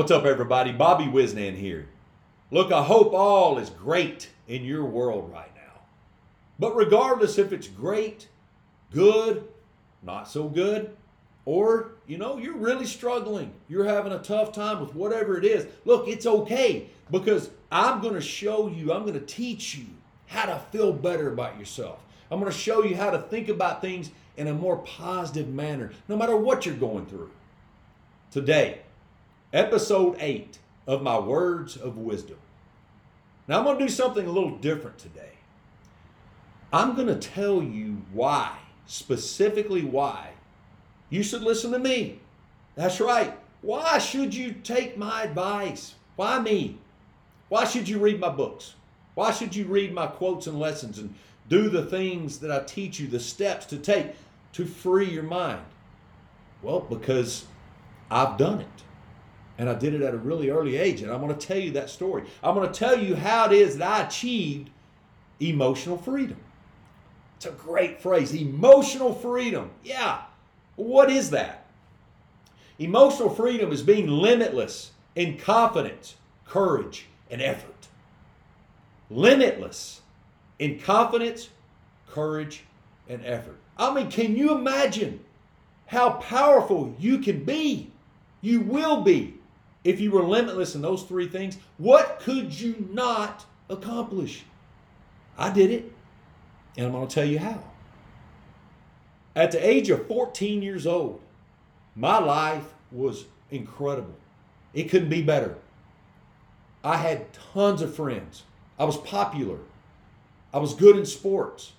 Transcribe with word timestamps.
What's 0.00 0.10
up, 0.10 0.24
everybody? 0.24 0.72
Bobby 0.72 1.04
Wisnan 1.04 1.58
here. 1.58 1.86
Look, 2.50 2.72
I 2.72 2.82
hope 2.82 3.12
all 3.12 3.58
is 3.58 3.68
great 3.68 4.30
in 4.48 4.64
your 4.64 4.82
world 4.82 5.30
right 5.30 5.54
now. 5.54 5.82
But 6.58 6.74
regardless 6.74 7.36
if 7.36 7.52
it's 7.52 7.68
great, 7.68 8.26
good, 8.94 9.46
not 10.02 10.26
so 10.26 10.48
good, 10.48 10.96
or, 11.44 11.90
you 12.06 12.16
know, 12.16 12.38
you're 12.38 12.56
really 12.56 12.86
struggling, 12.86 13.52
you're 13.68 13.84
having 13.84 14.14
a 14.14 14.20
tough 14.20 14.52
time 14.52 14.80
with 14.80 14.94
whatever 14.94 15.36
it 15.36 15.44
is, 15.44 15.66
look, 15.84 16.08
it's 16.08 16.24
okay 16.24 16.88
because 17.10 17.50
I'm 17.70 18.00
going 18.00 18.14
to 18.14 18.22
show 18.22 18.68
you, 18.68 18.94
I'm 18.94 19.02
going 19.02 19.12
to 19.12 19.20
teach 19.20 19.74
you 19.74 19.84
how 20.28 20.46
to 20.46 20.60
feel 20.72 20.94
better 20.94 21.30
about 21.30 21.58
yourself. 21.58 22.02
I'm 22.30 22.40
going 22.40 22.50
to 22.50 22.58
show 22.58 22.82
you 22.82 22.96
how 22.96 23.10
to 23.10 23.18
think 23.18 23.50
about 23.50 23.82
things 23.82 24.10
in 24.38 24.46
a 24.46 24.54
more 24.54 24.78
positive 24.78 25.48
manner, 25.48 25.92
no 26.08 26.16
matter 26.16 26.36
what 26.36 26.64
you're 26.64 26.74
going 26.74 27.04
through. 27.04 27.30
Today, 28.30 28.80
episode 29.52 30.16
8 30.20 30.58
of 30.86 31.02
my 31.02 31.18
Words 31.18 31.76
of 31.76 31.96
Wisdom. 31.96 32.38
Now, 33.48 33.58
I'm 33.58 33.64
going 33.64 33.78
to 33.78 33.84
do 33.84 33.90
something 33.90 34.26
a 34.26 34.30
little 34.30 34.56
different 34.58 34.98
today. 34.98 35.32
I'm 36.72 36.94
going 36.94 37.08
to 37.08 37.16
tell 37.16 37.62
you 37.62 38.02
why, 38.12 38.56
specifically 38.86 39.82
why, 39.82 40.30
you 41.08 41.24
should 41.24 41.42
listen 41.42 41.72
to 41.72 41.78
me. 41.80 42.20
That's 42.76 43.00
right. 43.00 43.36
Why 43.62 43.98
should 43.98 44.34
you 44.34 44.52
take 44.52 44.96
my 44.96 45.24
advice? 45.24 45.94
Why 46.14 46.38
me? 46.38 46.78
Why 47.48 47.64
should 47.64 47.88
you 47.88 47.98
read 47.98 48.20
my 48.20 48.28
books? 48.28 48.74
Why 49.14 49.32
should 49.32 49.56
you 49.56 49.64
read 49.64 49.92
my 49.92 50.06
quotes 50.06 50.46
and 50.46 50.60
lessons 50.60 50.98
and 50.98 51.14
do 51.48 51.68
the 51.68 51.84
things 51.84 52.38
that 52.38 52.52
I 52.52 52.60
teach 52.60 53.00
you, 53.00 53.08
the 53.08 53.18
steps 53.18 53.66
to 53.66 53.78
take 53.78 54.14
to 54.52 54.64
free 54.64 55.10
your 55.10 55.24
mind? 55.24 55.64
Well, 56.62 56.80
because 56.80 57.46
I've 58.10 58.38
done 58.38 58.60
it. 58.60 58.68
And 59.60 59.68
I 59.68 59.74
did 59.74 59.92
it 59.92 60.00
at 60.00 60.14
a 60.14 60.16
really 60.16 60.48
early 60.48 60.78
age. 60.78 61.02
And 61.02 61.12
I'm 61.12 61.20
going 61.20 61.36
to 61.36 61.46
tell 61.46 61.58
you 61.58 61.72
that 61.72 61.90
story. 61.90 62.24
I'm 62.42 62.54
going 62.54 62.66
to 62.66 62.78
tell 62.78 62.98
you 62.98 63.14
how 63.14 63.44
it 63.44 63.52
is 63.52 63.76
that 63.76 63.92
I 63.92 64.06
achieved 64.06 64.70
emotional 65.38 65.98
freedom. 65.98 66.38
It's 67.36 67.44
a 67.44 67.50
great 67.50 68.00
phrase 68.00 68.32
emotional 68.32 69.14
freedom. 69.14 69.70
Yeah. 69.84 70.22
What 70.76 71.10
is 71.10 71.28
that? 71.32 71.66
Emotional 72.78 73.28
freedom 73.28 73.70
is 73.70 73.82
being 73.82 74.06
limitless 74.08 74.92
in 75.14 75.36
confidence, 75.36 76.14
courage, 76.46 77.04
and 77.30 77.42
effort. 77.42 77.88
Limitless 79.10 80.00
in 80.58 80.78
confidence, 80.78 81.50
courage, 82.08 82.64
and 83.10 83.20
effort. 83.26 83.58
I 83.76 83.92
mean, 83.92 84.10
can 84.10 84.36
you 84.36 84.56
imagine 84.56 85.20
how 85.84 86.12
powerful 86.12 86.94
you 86.98 87.18
can 87.18 87.44
be? 87.44 87.90
You 88.40 88.62
will 88.62 89.02
be 89.02 89.34
if 89.84 90.00
you 90.00 90.10
were 90.10 90.22
limitless 90.22 90.74
in 90.74 90.82
those 90.82 91.02
three 91.02 91.28
things. 91.28 91.56
What 91.78 92.20
could 92.20 92.58
you 92.58 92.86
not 92.90 93.46
accomplish? 93.68 94.44
I 95.38 95.50
did 95.50 95.70
it, 95.70 95.92
and 96.76 96.86
I'm 96.86 96.92
going 96.92 97.08
to 97.08 97.14
tell 97.14 97.24
you 97.24 97.38
how. 97.38 97.62
At 99.34 99.52
the 99.52 99.66
age 99.66 99.88
of 99.90 100.06
14 100.06 100.60
years 100.60 100.86
old, 100.86 101.20
my 101.94 102.18
life 102.18 102.74
was 102.90 103.24
incredible. 103.50 104.14
It 104.74 104.84
couldn't 104.84 105.08
be 105.08 105.22
better. 105.22 105.56
I 106.84 106.96
had 106.96 107.32
tons 107.32 107.82
of 107.82 107.94
friends. 107.94 108.42
I 108.78 108.84
was 108.84 108.96
popular. 108.98 109.58
I 110.52 110.58
was 110.58 110.74
good 110.74 110.96
in 110.96 111.06
sports. 111.06 111.72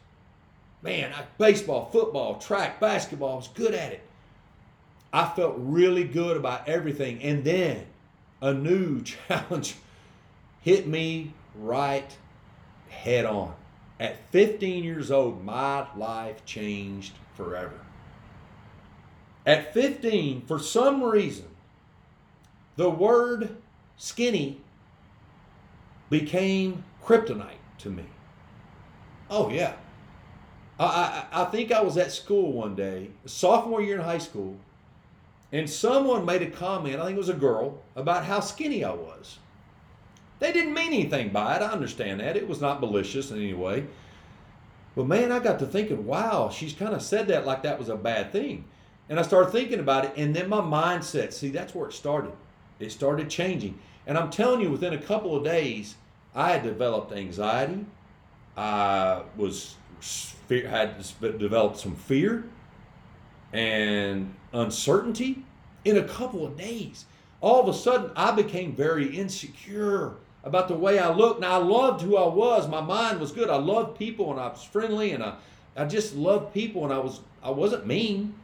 Man, 0.81 1.13
I, 1.13 1.25
baseball, 1.37 1.89
football, 1.91 2.39
track, 2.39 2.79
basketball, 2.79 3.33
I 3.33 3.35
was 3.35 3.47
good 3.49 3.73
at 3.73 3.91
it. 3.91 4.01
I 5.13 5.25
felt 5.27 5.55
really 5.57 6.03
good 6.03 6.37
about 6.37 6.67
everything. 6.67 7.21
And 7.21 7.43
then 7.43 7.85
a 8.41 8.53
new 8.53 9.01
challenge 9.27 9.75
hit 10.61 10.87
me 10.87 11.33
right 11.55 12.17
head 12.89 13.25
on. 13.25 13.53
At 13.99 14.31
15 14.31 14.83
years 14.83 15.11
old, 15.11 15.43
my 15.43 15.85
life 15.95 16.43
changed 16.45 17.13
forever. 17.35 17.79
At 19.45 19.73
15, 19.73 20.41
for 20.41 20.59
some 20.59 21.03
reason, 21.03 21.45
the 22.75 22.89
word 22.89 23.57
skinny 23.97 24.59
became 26.09 26.83
kryptonite 27.03 27.61
to 27.79 27.89
me. 27.89 28.05
Oh, 29.29 29.49
yeah. 29.49 29.73
I, 30.79 30.85
I, 31.31 31.43
I 31.43 31.45
think 31.45 31.71
I 31.71 31.81
was 31.81 31.97
at 31.97 32.11
school 32.11 32.51
one 32.51 32.75
day, 32.75 33.11
sophomore 33.25 33.81
year 33.81 33.97
in 33.97 34.01
high 34.01 34.17
school, 34.17 34.57
and 35.51 35.69
someone 35.69 36.25
made 36.25 36.41
a 36.41 36.49
comment, 36.49 36.99
I 36.99 37.05
think 37.05 37.15
it 37.15 37.19
was 37.19 37.29
a 37.29 37.33
girl, 37.33 37.81
about 37.95 38.25
how 38.25 38.39
skinny 38.39 38.83
I 38.83 38.91
was. 38.91 39.39
They 40.39 40.51
didn't 40.51 40.73
mean 40.73 40.93
anything 40.93 41.29
by 41.29 41.57
it. 41.57 41.61
I 41.61 41.67
understand 41.67 42.19
that. 42.19 42.35
It 42.35 42.47
was 42.47 42.61
not 42.61 42.81
malicious 42.81 43.31
in 43.31 43.37
any 43.37 43.53
way. 43.53 43.85
But 44.95 45.07
man, 45.07 45.31
I 45.31 45.39
got 45.39 45.59
to 45.59 45.65
thinking, 45.65 46.05
wow, 46.05 46.49
she's 46.49 46.73
kind 46.73 46.93
of 46.93 47.01
said 47.01 47.27
that 47.27 47.45
like 47.45 47.63
that 47.63 47.77
was 47.77 47.89
a 47.89 47.95
bad 47.95 48.31
thing. 48.31 48.65
And 49.07 49.19
I 49.19 49.23
started 49.23 49.51
thinking 49.51 49.79
about 49.79 50.05
it, 50.05 50.13
and 50.15 50.35
then 50.35 50.49
my 50.49 50.61
mindset, 50.61 51.33
see, 51.33 51.49
that's 51.49 51.75
where 51.75 51.89
it 51.89 51.93
started. 51.93 52.31
It 52.79 52.91
started 52.91 53.29
changing. 53.29 53.77
And 54.07 54.17
I'm 54.17 54.29
telling 54.29 54.61
you, 54.61 54.71
within 54.71 54.93
a 54.93 54.97
couple 54.97 55.35
of 55.35 55.43
days, 55.43 55.95
I 56.33 56.51
had 56.51 56.63
developed 56.63 57.11
anxiety. 57.11 57.85
I 58.57 59.23
was 59.35 59.75
had 60.49 61.03
developed 61.19 61.77
some 61.77 61.95
fear 61.95 62.45
and 63.53 64.33
uncertainty 64.53 65.43
in 65.85 65.97
a 65.97 66.03
couple 66.03 66.45
of 66.45 66.57
days. 66.57 67.05
All 67.41 67.61
of 67.61 67.67
a 67.67 67.77
sudden, 67.77 68.11
I 68.15 68.31
became 68.31 68.75
very 68.75 69.15
insecure 69.15 70.15
about 70.43 70.67
the 70.67 70.75
way 70.75 70.99
I 70.99 71.11
looked. 71.11 71.41
Now, 71.41 71.59
I 71.59 71.63
loved 71.63 72.01
who 72.01 72.17
I 72.17 72.27
was. 72.27 72.67
My 72.67 72.81
mind 72.81 73.19
was 73.19 73.31
good. 73.31 73.49
I 73.49 73.57
loved 73.57 73.97
people 73.97 74.31
and 74.31 74.39
I 74.39 74.47
was 74.47 74.63
friendly 74.63 75.11
and 75.11 75.23
I, 75.23 75.35
I 75.75 75.85
just 75.85 76.15
loved 76.15 76.53
people 76.53 76.83
and 76.83 76.93
I, 76.93 76.99
was, 76.99 77.21
I 77.43 77.49
wasn't 77.51 77.85
mean. 77.85 78.35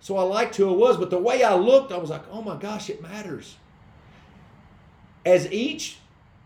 So 0.00 0.16
I 0.16 0.22
liked 0.22 0.56
who 0.56 0.68
I 0.68 0.76
was. 0.76 0.96
But 0.96 1.10
the 1.10 1.18
way 1.18 1.42
I 1.42 1.54
looked, 1.54 1.92
I 1.92 1.98
was 1.98 2.10
like, 2.10 2.22
oh 2.30 2.42
my 2.42 2.56
gosh, 2.56 2.90
it 2.90 3.02
matters. 3.02 3.56
As 5.24 5.50
each 5.50 5.98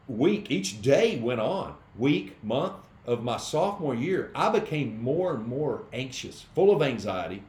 week, 0.08 0.50
each 0.50 0.80
day 0.80 1.18
went 1.18 1.40
on, 1.40 1.74
week, 1.96 2.42
month 2.42 2.74
of 3.06 3.22
my 3.22 3.36
sophomore 3.36 3.94
year, 3.94 4.30
I 4.34 4.48
became 4.48 5.02
more 5.02 5.34
and 5.34 5.46
more 5.46 5.82
anxious, 5.92 6.46
full 6.54 6.74
of 6.74 6.82
anxiety, 6.82 7.42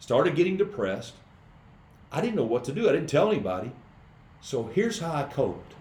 started 0.00 0.36
getting 0.36 0.56
depressed. 0.56 1.14
I 2.10 2.20
didn't 2.20 2.36
know 2.36 2.44
what 2.44 2.64
to 2.64 2.72
do. 2.72 2.88
I 2.88 2.92
didn't 2.92 3.08
tell 3.08 3.30
anybody. 3.30 3.72
So 4.40 4.64
here's 4.64 5.00
how 5.00 5.12
I 5.12 5.24
coped. 5.24 5.74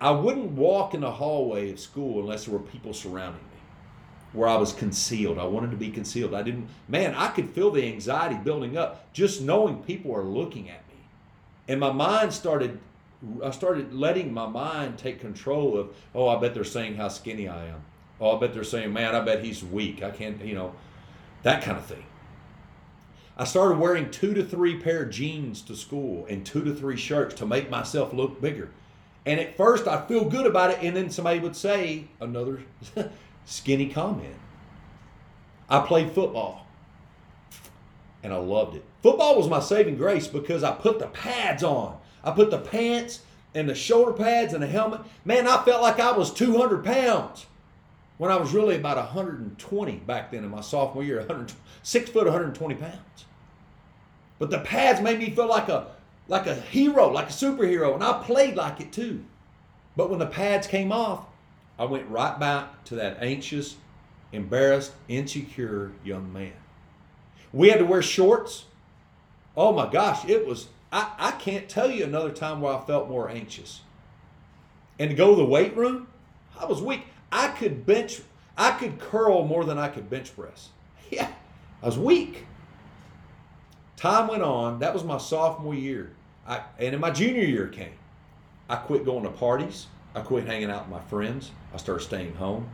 I 0.00 0.10
wouldn't 0.10 0.52
walk 0.52 0.94
in 0.94 1.00
the 1.00 1.12
hallway 1.12 1.70
of 1.70 1.78
school 1.78 2.20
unless 2.20 2.46
there 2.46 2.54
were 2.54 2.64
people 2.64 2.92
surrounding 2.92 3.42
me 3.42 3.52
where 4.32 4.48
I 4.48 4.56
was 4.56 4.72
concealed. 4.72 5.38
I 5.38 5.44
wanted 5.44 5.70
to 5.72 5.76
be 5.76 5.90
concealed. 5.90 6.34
I 6.34 6.42
didn't, 6.42 6.68
man, 6.88 7.14
I 7.14 7.28
could 7.28 7.50
feel 7.50 7.70
the 7.70 7.86
anxiety 7.86 8.36
building 8.36 8.76
up 8.76 9.12
just 9.12 9.42
knowing 9.42 9.82
people 9.82 10.14
are 10.14 10.24
looking 10.24 10.70
at 10.70 10.88
me. 10.88 10.94
And 11.68 11.78
my 11.78 11.92
mind 11.92 12.32
started, 12.32 12.80
I 13.44 13.50
started 13.50 13.92
letting 13.92 14.32
my 14.32 14.46
mind 14.46 14.98
take 14.98 15.20
control 15.20 15.78
of, 15.78 15.94
oh, 16.14 16.28
I 16.28 16.40
bet 16.40 16.54
they're 16.54 16.64
saying 16.64 16.96
how 16.96 17.08
skinny 17.08 17.46
I 17.48 17.66
am. 17.66 17.84
Oh, 18.20 18.36
I 18.36 18.40
bet 18.40 18.54
they're 18.54 18.64
saying, 18.64 18.92
man, 18.92 19.14
I 19.14 19.20
bet 19.20 19.44
he's 19.44 19.62
weak. 19.62 20.02
I 20.02 20.10
can't, 20.10 20.42
you 20.44 20.54
know, 20.54 20.74
that 21.42 21.62
kind 21.62 21.76
of 21.76 21.84
thing. 21.84 22.04
I 23.36 23.44
started 23.44 23.78
wearing 23.78 24.10
two 24.10 24.34
to 24.34 24.44
three 24.44 24.78
pair 24.78 25.04
of 25.04 25.10
jeans 25.10 25.62
to 25.62 25.76
school 25.76 26.26
and 26.28 26.44
two 26.44 26.62
to 26.64 26.74
three 26.74 26.96
shirts 26.96 27.34
to 27.36 27.46
make 27.46 27.70
myself 27.70 28.12
look 28.12 28.40
bigger. 28.40 28.70
And 29.24 29.40
at 29.40 29.56
first 29.56 29.88
I'd 29.88 30.08
feel 30.08 30.24
good 30.28 30.46
about 30.46 30.70
it, 30.70 30.78
and 30.82 30.96
then 30.96 31.10
somebody 31.10 31.38
would 31.38 31.56
say 31.56 32.08
another 32.20 32.62
skinny 33.44 33.88
comment. 33.88 34.34
I 35.68 35.80
played 35.80 36.12
football 36.12 36.66
and 38.22 38.32
I 38.32 38.36
loved 38.36 38.76
it. 38.76 38.84
Football 39.02 39.36
was 39.36 39.48
my 39.48 39.60
saving 39.60 39.96
grace 39.96 40.26
because 40.26 40.62
I 40.62 40.72
put 40.72 40.98
the 40.98 41.08
pads 41.08 41.64
on. 41.64 41.98
I 42.22 42.30
put 42.30 42.50
the 42.50 42.58
pants 42.58 43.22
and 43.54 43.68
the 43.68 43.74
shoulder 43.74 44.12
pads 44.12 44.54
and 44.54 44.62
the 44.62 44.66
helmet. 44.66 45.00
Man, 45.24 45.48
I 45.48 45.64
felt 45.64 45.82
like 45.82 45.98
I 45.98 46.12
was 46.12 46.32
200 46.32 46.84
pounds 46.84 47.46
when 48.18 48.30
I 48.30 48.36
was 48.36 48.52
really 48.52 48.76
about 48.76 48.96
120 48.96 49.96
back 49.96 50.30
then 50.30 50.44
in 50.44 50.50
my 50.50 50.60
sophomore 50.60 51.04
year, 51.04 51.18
100, 51.18 51.52
six 51.82 52.10
foot, 52.10 52.24
120 52.24 52.74
pounds. 52.76 53.24
But 54.38 54.50
the 54.50 54.60
pads 54.60 55.00
made 55.00 55.18
me 55.18 55.30
feel 55.30 55.48
like 55.48 55.68
a 55.68 55.88
like 56.28 56.46
a 56.46 56.54
hero, 56.54 57.10
like 57.10 57.28
a 57.28 57.32
superhero, 57.32 57.94
and 57.94 58.02
I 58.02 58.22
played 58.22 58.56
like 58.56 58.80
it 58.80 58.92
too. 58.92 59.24
But 59.96 60.08
when 60.08 60.18
the 60.18 60.26
pads 60.26 60.66
came 60.66 60.92
off, 60.92 61.24
I 61.78 61.84
went 61.84 62.08
right 62.08 62.38
back 62.38 62.84
to 62.84 62.94
that 62.96 63.18
anxious, 63.20 63.76
embarrassed, 64.32 64.92
insecure 65.08 65.92
young 66.04 66.32
man. 66.32 66.52
We 67.52 67.68
had 67.68 67.80
to 67.80 67.84
wear 67.84 68.02
shorts. 68.02 68.64
Oh 69.56 69.72
my 69.72 69.90
gosh, 69.90 70.24
it 70.28 70.46
was, 70.46 70.68
I, 70.90 71.12
I 71.18 71.30
can't 71.32 71.68
tell 71.68 71.90
you 71.90 72.04
another 72.04 72.30
time 72.30 72.60
where 72.60 72.74
I 72.74 72.80
felt 72.80 73.08
more 73.08 73.28
anxious. 73.28 73.82
And 74.98 75.10
to 75.10 75.16
go 75.16 75.30
to 75.30 75.36
the 75.36 75.44
weight 75.44 75.76
room, 75.76 76.08
I 76.58 76.64
was 76.64 76.80
weak. 76.80 77.04
I 77.32 77.48
could 77.48 77.86
bench, 77.86 78.20
I 78.56 78.72
could 78.72 79.00
curl 79.00 79.44
more 79.44 79.64
than 79.64 79.78
I 79.78 79.88
could 79.88 80.08
bench 80.10 80.36
press. 80.36 80.68
Yeah, 81.10 81.32
I 81.82 81.86
was 81.86 81.98
weak. 81.98 82.46
Time 83.96 84.28
went 84.28 84.42
on. 84.42 84.80
That 84.80 84.92
was 84.92 85.02
my 85.02 85.18
sophomore 85.18 85.74
year. 85.74 86.12
I, 86.46 86.62
and 86.78 86.94
in 86.94 87.00
my 87.00 87.10
junior 87.10 87.42
year 87.44 87.68
came. 87.68 87.94
I 88.68 88.76
quit 88.76 89.04
going 89.04 89.24
to 89.24 89.30
parties. 89.30 89.86
I 90.14 90.20
quit 90.20 90.46
hanging 90.46 90.70
out 90.70 90.88
with 90.88 90.90
my 90.90 91.08
friends. 91.08 91.50
I 91.72 91.78
started 91.78 92.04
staying 92.04 92.34
home. 92.34 92.68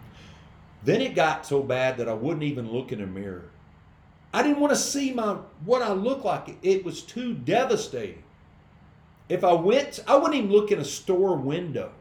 Then 0.84 1.00
it 1.00 1.14
got 1.14 1.46
so 1.46 1.62
bad 1.62 1.98
that 1.98 2.08
I 2.08 2.14
wouldn't 2.14 2.42
even 2.42 2.70
look 2.70 2.92
in 2.92 3.00
a 3.00 3.06
mirror. 3.06 3.50
I 4.32 4.42
didn't 4.42 4.60
want 4.60 4.72
to 4.72 4.78
see 4.78 5.12
my 5.12 5.36
what 5.64 5.82
I 5.82 5.92
looked 5.92 6.24
like. 6.24 6.56
It 6.62 6.84
was 6.84 7.02
too 7.02 7.34
devastating. 7.34 8.22
If 9.28 9.44
I 9.44 9.52
went, 9.52 10.00
I 10.06 10.16
wouldn't 10.16 10.34
even 10.34 10.50
look 10.50 10.70
in 10.70 10.78
a 10.78 10.84
store 10.84 11.36
window. 11.36 11.92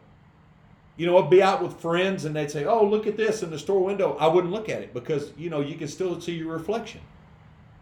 You 0.97 1.05
know, 1.05 1.23
I'd 1.23 1.29
be 1.29 1.43
out 1.43 1.61
with 1.61 1.79
friends 1.79 2.25
and 2.25 2.35
they'd 2.35 2.49
say, 2.49 2.65
"Oh, 2.65 2.83
look 2.83 3.05
at 3.05 3.17
this 3.17 3.43
in 3.43 3.51
the 3.51 3.59
store 3.59 3.83
window." 3.83 4.17
I 4.19 4.27
wouldn't 4.27 4.51
look 4.51 4.67
at 4.67 4.81
it 4.81 4.93
because 4.93 5.31
you 5.37 5.49
know 5.49 5.61
you 5.61 5.75
can 5.75 5.87
still 5.87 6.19
see 6.19 6.33
your 6.33 6.51
reflection, 6.51 7.01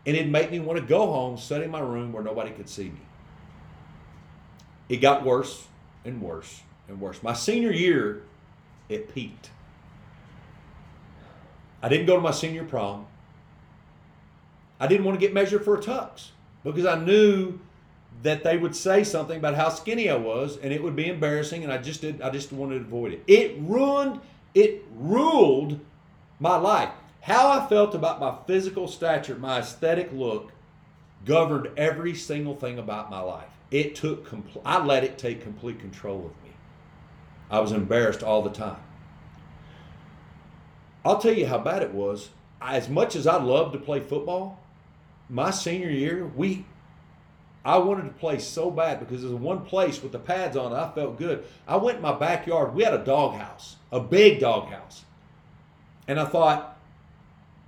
and 0.05 0.15
it'd 0.17 0.31
make 0.31 0.51
me 0.51 0.59
want 0.59 0.79
to 0.79 0.85
go 0.85 1.07
home, 1.07 1.37
sit 1.37 1.61
in 1.61 1.71
my 1.71 1.79
room 1.79 2.11
where 2.11 2.23
nobody 2.23 2.51
could 2.51 2.69
see 2.69 2.89
me. 2.89 2.99
It 4.89 4.97
got 4.97 5.23
worse 5.23 5.65
and 6.03 6.21
worse 6.21 6.61
and 6.87 6.99
worse. 6.99 7.23
My 7.23 7.33
senior 7.33 7.71
year, 7.71 8.23
it 8.89 9.13
peaked. 9.13 9.49
I 11.81 11.89
didn't 11.89 12.05
go 12.05 12.15
to 12.15 12.21
my 12.21 12.31
senior 12.31 12.65
prom. 12.65 13.07
I 14.79 14.87
didn't 14.87 15.05
want 15.05 15.19
to 15.19 15.25
get 15.25 15.33
measured 15.33 15.63
for 15.63 15.75
a 15.75 15.81
tux 15.81 16.29
because 16.63 16.85
I 16.85 16.99
knew 16.99 17.59
that 18.23 18.43
they 18.43 18.57
would 18.57 18.75
say 18.75 19.03
something 19.03 19.37
about 19.37 19.55
how 19.55 19.69
skinny 19.69 20.09
I 20.09 20.15
was 20.15 20.57
and 20.57 20.71
it 20.73 20.81
would 20.81 20.95
be 20.95 21.07
embarrassing 21.07 21.63
and 21.63 21.71
I 21.71 21.77
just 21.77 22.01
did 22.01 22.21
I 22.21 22.29
just 22.29 22.51
wanted 22.51 22.79
to 22.79 22.85
avoid 22.85 23.13
it. 23.13 23.23
It 23.27 23.55
ruined 23.59 24.21
it 24.53 24.85
ruled 24.95 25.79
my 26.39 26.55
life. 26.55 26.89
How 27.21 27.49
I 27.49 27.67
felt 27.67 27.95
about 27.95 28.19
my 28.19 28.35
physical 28.47 28.87
stature, 28.87 29.35
my 29.35 29.59
aesthetic 29.59 30.11
look 30.13 30.51
governed 31.25 31.69
every 31.75 32.13
single 32.13 32.55
thing 32.55 32.77
about 32.77 33.09
my 33.09 33.19
life. 33.19 33.49
It 33.71 33.95
took 33.95 34.29
compl- 34.29 34.61
I 34.63 34.83
let 34.83 35.03
it 35.03 35.17
take 35.17 35.41
complete 35.41 35.79
control 35.79 36.19
of 36.19 36.43
me. 36.43 36.53
I 37.49 37.59
was 37.59 37.71
embarrassed 37.71 38.23
all 38.23 38.41
the 38.41 38.49
time. 38.51 38.77
I'll 41.03 41.19
tell 41.19 41.33
you 41.33 41.47
how 41.47 41.57
bad 41.57 41.81
it 41.81 41.93
was. 41.93 42.29
As 42.61 42.89
much 42.89 43.15
as 43.15 43.27
I 43.27 43.35
loved 43.41 43.73
to 43.73 43.79
play 43.79 43.99
football, 43.99 44.63
my 45.29 45.51
senior 45.51 45.89
year, 45.89 46.25
we 46.25 46.65
I 47.65 47.79
wanted 47.79 48.03
to 48.03 48.19
play 48.19 48.37
so 48.37 48.69
bad 48.69 48.99
because 48.99 49.23
there's 49.23 49.33
one 49.33 49.65
place 49.65 50.03
with 50.03 50.11
the 50.11 50.19
pads 50.19 50.55
on 50.55 50.71
I 50.71 50.91
felt 50.91 51.17
good. 51.17 51.43
I 51.67 51.77
went 51.77 51.97
in 51.97 52.03
my 52.03 52.13
backyard. 52.13 52.75
We 52.75 52.83
had 52.83 52.93
a 52.93 53.03
doghouse, 53.03 53.77
a 53.91 53.99
big 53.99 54.39
doghouse. 54.39 55.03
And 56.07 56.19
I 56.19 56.25
thought, 56.25 56.77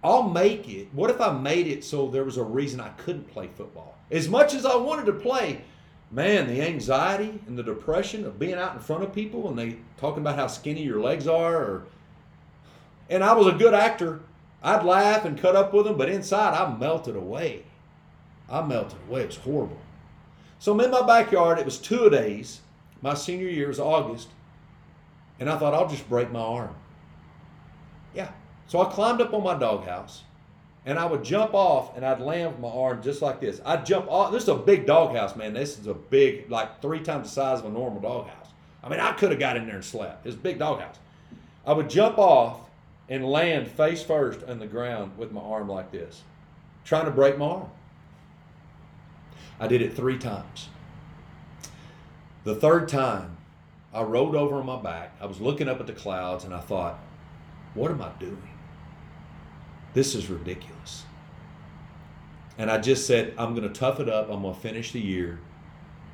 I'll 0.04 0.30
make 0.30 0.70
it. 0.70 0.90
What 0.94 1.10
if 1.10 1.20
I 1.20 1.34
made 1.34 1.66
it 1.66 1.84
so 1.84 2.08
there 2.08 2.24
was 2.24 2.38
a 2.38 2.44
reason 2.44 2.80
I 2.80 2.90
couldn't 2.90 3.32
play 3.32 3.48
football? 3.48 3.98
As 4.12 4.30
much 4.30 4.54
as 4.54 4.68
I 4.68 4.76
wanted 4.76 5.08
to 5.08 5.14
play, 5.14 5.64
man, 6.12 6.48
the 6.48 6.62
anxiety 6.62 7.40
and 7.48 7.58
the 7.58 7.64
depression 7.64 8.24
of 8.24 8.38
being 8.38 8.54
out 8.54 8.76
in 8.76 8.80
front 8.80 9.02
of 9.02 9.16
people 9.16 9.50
and 9.50 9.58
they 9.58 9.78
talking 9.98 10.22
about 10.22 10.36
how 10.36 10.46
skinny 10.46 10.84
your 10.84 11.02
legs 11.02 11.28
are 11.28 11.56
or 11.56 11.84
and 13.10 13.24
I 13.24 13.34
was 13.34 13.48
a 13.48 13.58
good 13.58 13.74
actor. 13.74 14.20
I'd 14.62 14.84
laugh 14.84 15.26
and 15.26 15.40
cut 15.40 15.56
up 15.56 15.74
with 15.74 15.86
them, 15.86 15.98
but 15.98 16.10
inside 16.10 16.54
I 16.54 16.78
melted 16.78 17.16
away. 17.16 17.64
I 18.50 18.62
melted 18.62 19.00
away. 19.10 19.22
It 19.22 19.28
was 19.28 19.38
horrible. 19.38 19.80
So 20.60 20.74
I'm 20.74 20.80
in 20.82 20.92
my 20.92 21.06
backyard. 21.06 21.60
It 21.60 21.66
was 21.66 21.78
two 21.78 22.10
days. 22.10 22.62
My 23.02 23.14
senior 23.14 23.48
year 23.48 23.68
was 23.68 23.80
August. 23.80 24.30
And 25.40 25.50
I 25.50 25.58
thought, 25.58 25.74
I'll 25.74 25.88
just 25.88 26.10
break 26.10 26.32
my 26.32 26.40
arm. 26.40 26.76
Yeah. 28.14 28.32
So 28.68 28.82
I 28.82 28.92
climbed 28.92 29.22
up 29.22 29.34
on 29.34 29.44
my 29.44 29.58
doghouse 29.58 30.24
and 30.86 30.98
I 30.98 31.06
would 31.06 31.24
jump 31.24 31.54
off 31.54 31.96
and 31.96 32.06
I'd 32.06 32.20
land 32.20 32.54
with 32.54 32.60
my 32.60 32.70
arm 32.70 33.04
just 33.04 33.22
like 33.22 33.40
this. 33.40 33.62
I'd 33.66 33.86
jump 33.86 34.08
off. 34.10 34.32
This 34.32 34.44
is 34.44 34.50
a 34.50 34.56
big 34.56 34.86
doghouse, 34.86 35.36
man. 35.36 35.54
This 35.54 35.78
is 35.78 35.88
a 35.88 35.94
big, 35.94 36.50
like 36.50 36.82
three 36.82 37.02
times 37.02 37.28
the 37.28 37.36
size 37.36 37.60
of 37.60 37.66
a 37.66 37.70
normal 37.70 38.02
doghouse. 38.02 38.48
I 38.84 38.90
mean, 38.90 39.00
I 39.00 39.12
could 39.12 39.32
have 39.32 39.40
got 39.40 39.58
in 39.58 39.66
there 39.66 39.76
and 39.76 39.86
slept. 39.86 40.26
It's 40.26 40.36
a 40.36 40.40
big 40.40 40.60
doghouse. 40.60 40.96
I 41.66 41.74
would 41.74 41.90
jump 41.90 42.18
off 42.18 42.70
and 43.10 43.26
land 43.26 43.68
face 43.68 44.02
first 44.02 44.44
on 44.44 44.60
the 44.60 44.68
ground 44.68 45.18
with 45.18 45.32
my 45.32 45.42
arm 45.42 45.68
like 45.68 45.92
this, 45.92 46.22
trying 46.86 47.06
to 47.06 47.12
break 47.12 47.38
my 47.38 47.46
arm. 47.46 47.70
I 49.60 49.68
did 49.68 49.82
it 49.82 49.96
three 49.96 50.18
times. 50.18 50.70
The 52.44 52.56
third 52.56 52.88
time, 52.88 53.38
I 53.94 54.04
rolled 54.04 54.36
over 54.36 54.56
on 54.56 54.66
my 54.66 54.82
back. 54.82 55.16
I 55.20 55.26
was 55.26 55.42
looking 55.42 55.68
up 55.68 55.80
at 55.80 55.88
the 55.88 55.94
clouds 55.94 56.44
and 56.44 56.54
I 56.54 56.60
thought, 56.60 57.00
what 57.74 57.92
am 57.92 58.02
I 58.02 58.10
doing? 58.20 58.50
This 59.94 60.16
is 60.16 60.30
ridiculous. 60.30 61.04
And 62.58 62.72
I 62.72 62.78
just 62.78 63.06
said, 63.06 63.34
I'm 63.38 63.56
going 63.56 63.68
to 63.68 63.74
tough 63.74 64.00
it 64.00 64.10
up. 64.10 64.30
I'm 64.30 64.42
going 64.42 64.54
to 64.54 64.60
finish 64.60 64.92
the 64.92 65.00
year 65.00 65.40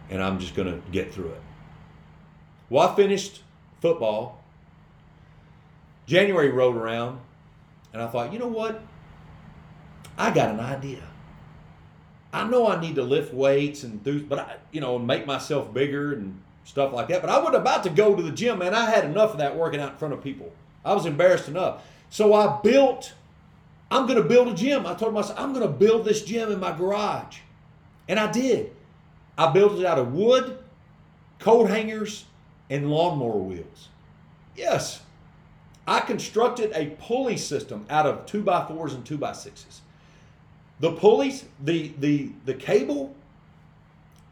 and 0.10 0.22
I'm 0.22 0.40
just 0.40 0.56
going 0.56 0.68
to 0.68 0.92
get 0.92 1.14
through 1.14 1.30
it. 1.30 1.42
Well, 2.70 2.88
I 2.88 2.96
finished 2.96 3.42
football. 3.82 4.42
January 6.06 6.50
rolled 6.50 6.76
around 6.76 7.20
and 7.94 8.02
I 8.02 8.08
thought, 8.08 8.34
you 8.34 8.40
know 8.40 8.48
what? 8.48 8.82
I 10.18 10.32
got 10.32 10.50
an 10.50 10.60
idea. 10.60 11.04
I 12.34 12.44
know 12.46 12.68
I 12.68 12.82
need 12.82 12.96
to 12.96 13.04
lift 13.04 13.32
weights 13.32 13.84
and 13.84 14.04
do, 14.04 14.24
but 14.24 14.40
I, 14.40 14.56
you 14.72 14.82
know, 14.82 14.96
and 14.96 15.06
make 15.06 15.28
myself 15.28 15.72
bigger 15.72 16.14
and 16.14 16.42
stuff 16.66 16.92
like 16.92 17.08
that. 17.10 17.22
But 17.22 17.30
I 17.30 17.38
wasn't 17.38 17.58
about 17.58 17.84
to 17.84 17.92
go 17.92 18.16
to 18.16 18.24
the 18.24 18.32
gym, 18.32 18.60
man. 18.60 18.74
I 18.74 18.90
had 18.90 19.06
enough 19.06 19.34
of 19.34 19.38
that 19.38 19.56
working 19.56 19.80
out 19.80 19.92
in 19.92 19.98
front 19.98 20.16
of 20.16 20.24
people. 20.24 20.52
I 20.84 20.94
was 20.96 21.06
embarrassed 21.06 21.48
enough. 21.48 21.84
So 22.10 22.34
I 22.34 22.60
built, 22.64 23.14
I'm 23.92 24.08
going 24.08 24.22
to 24.22 24.28
build 24.28 24.48
a 24.48 24.56
gym. 24.56 24.88
I 24.88 24.96
told 24.96 25.14
myself, 25.14 25.40
I'm 25.40 25.54
going 25.54 25.66
to 25.66 25.72
build 25.72 26.06
this 26.06 26.24
gym 26.24 26.52
in 26.52 26.60
my 26.60 26.76
garage. 26.76 27.38
And 28.08 28.20
I 28.20 28.32
did. 28.32 28.72
I 29.38 29.52
built 29.52 29.80
it 29.80 29.86
out 29.86 30.00
of 30.00 30.14
wood, 30.14 30.58
coat 31.38 31.70
hangers, 31.70 32.26
and 32.70 32.90
lawnmower 32.90 33.38
wheels. 33.38 33.90
Yes, 34.56 35.02
I 35.88 36.00
constructed 36.00 36.72
a 36.74 36.96
pulley 37.00 37.38
system 37.38 37.86
out 37.90 38.08
of 38.08 38.26
two 38.26 38.42
by 38.42 38.66
fours 38.68 38.94
and 38.94 39.06
two 39.06 39.18
by 39.18 39.34
sixes. 39.34 39.82
The 40.80 40.92
pulleys, 40.92 41.46
the 41.64 41.94
the 42.00 42.32
the 42.46 42.54
cable, 42.54 43.16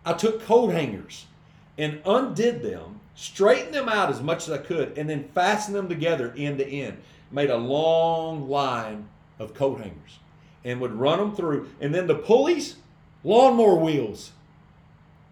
I 0.06 0.14
took 0.14 0.44
coat 0.44 0.70
hangers 0.70 1.26
and 1.78 2.02
undid 2.06 2.62
them, 2.62 3.00
straightened 3.16 3.74
them 3.74 3.90
out 3.90 4.10
as 4.10 4.22
much 4.22 4.48
as 4.48 4.52
I 4.52 4.58
could, 4.58 4.98
and 4.98 5.10
then 5.10 5.30
fastened 5.36 5.76
them 5.76 5.90
together 5.90 6.34
end 6.38 6.58
to 6.58 6.68
end. 6.68 6.98
Made 7.32 7.50
a 7.50 7.58
long 7.58 8.50
line 8.50 9.08
of 9.40 9.54
coat 9.54 9.80
hangers 9.80 10.20
and 10.64 10.82
would 10.82 10.94
run 10.94 11.20
them 11.20 11.36
through. 11.36 11.70
And 11.80 11.94
then 11.94 12.08
the 12.08 12.16
pulleys, 12.16 12.76
lawnmower 13.24 13.76
wheels. 13.76 14.32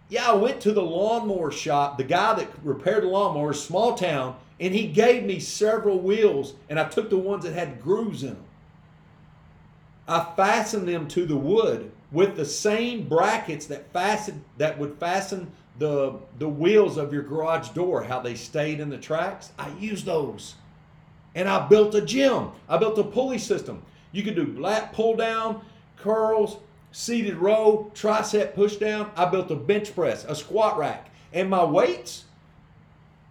Yeah, 0.09 0.31
I 0.31 0.33
went 0.33 0.59
to 0.61 0.71
the 0.71 0.81
lawnmower 0.81 1.51
shop. 1.51 1.97
The 1.97 2.03
guy 2.03 2.33
that 2.35 2.49
repaired 2.63 3.03
the 3.03 3.07
lawnmower, 3.07 3.53
small 3.53 3.95
town, 3.95 4.37
and 4.59 4.73
he 4.73 4.87
gave 4.87 5.23
me 5.23 5.39
several 5.39 5.99
wheels, 5.99 6.55
and 6.67 6.79
I 6.79 6.85
took 6.89 7.09
the 7.09 7.17
ones 7.17 7.43
that 7.43 7.53
had 7.53 7.81
grooves 7.81 8.23
in 8.23 8.29
them. 8.29 8.43
I 10.09 10.25
fastened 10.35 10.87
them 10.87 11.07
to 11.09 11.25
the 11.25 11.35
wood 11.35 11.91
with 12.11 12.35
the 12.35 12.45
same 12.45 13.07
brackets 13.07 13.67
that 13.67 13.93
fasten 13.93 14.43
that 14.57 14.79
would 14.79 14.97
fasten 14.99 15.51
the 15.77 16.19
the 16.39 16.49
wheels 16.49 16.97
of 16.97 17.13
your 17.13 17.21
garage 17.21 17.69
door, 17.69 18.03
how 18.03 18.19
they 18.19 18.35
stayed 18.35 18.79
in 18.79 18.89
the 18.89 18.97
tracks. 18.97 19.51
I 19.57 19.69
used 19.79 20.05
those. 20.05 20.55
And 21.35 21.47
I 21.47 21.67
built 21.67 21.93
a 21.93 22.01
gym. 22.01 22.49
I 22.67 22.77
built 22.77 22.97
a 22.97 23.03
pulley 23.03 23.37
system. 23.37 23.83
You 24.11 24.23
could 24.23 24.35
do 24.35 24.59
lat 24.59 24.93
pull 24.93 25.15
down, 25.15 25.63
curls, 25.95 26.57
seated 26.91 27.35
row, 27.35 27.91
tricep 27.93 28.55
push 28.55 28.77
down. 28.77 29.11
I 29.15 29.25
built 29.25 29.51
a 29.51 29.55
bench 29.55 29.93
press, 29.93 30.25
a 30.25 30.35
squat 30.35 30.77
rack, 30.77 31.11
and 31.31 31.49
my 31.49 31.63
weights, 31.63 32.25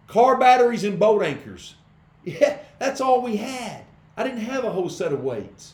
car 0.07 0.39
batteries 0.39 0.85
and 0.85 0.99
boat 0.99 1.23
anchors. 1.23 1.75
Yeah, 2.25 2.59
that's 2.79 3.01
all 3.01 3.23
we 3.23 3.37
had. 3.37 3.85
I 4.15 4.23
didn't 4.23 4.41
have 4.41 4.65
a 4.65 4.71
whole 4.71 4.91
set 4.91 5.15
of 5.15 5.25
weights. 5.25 5.73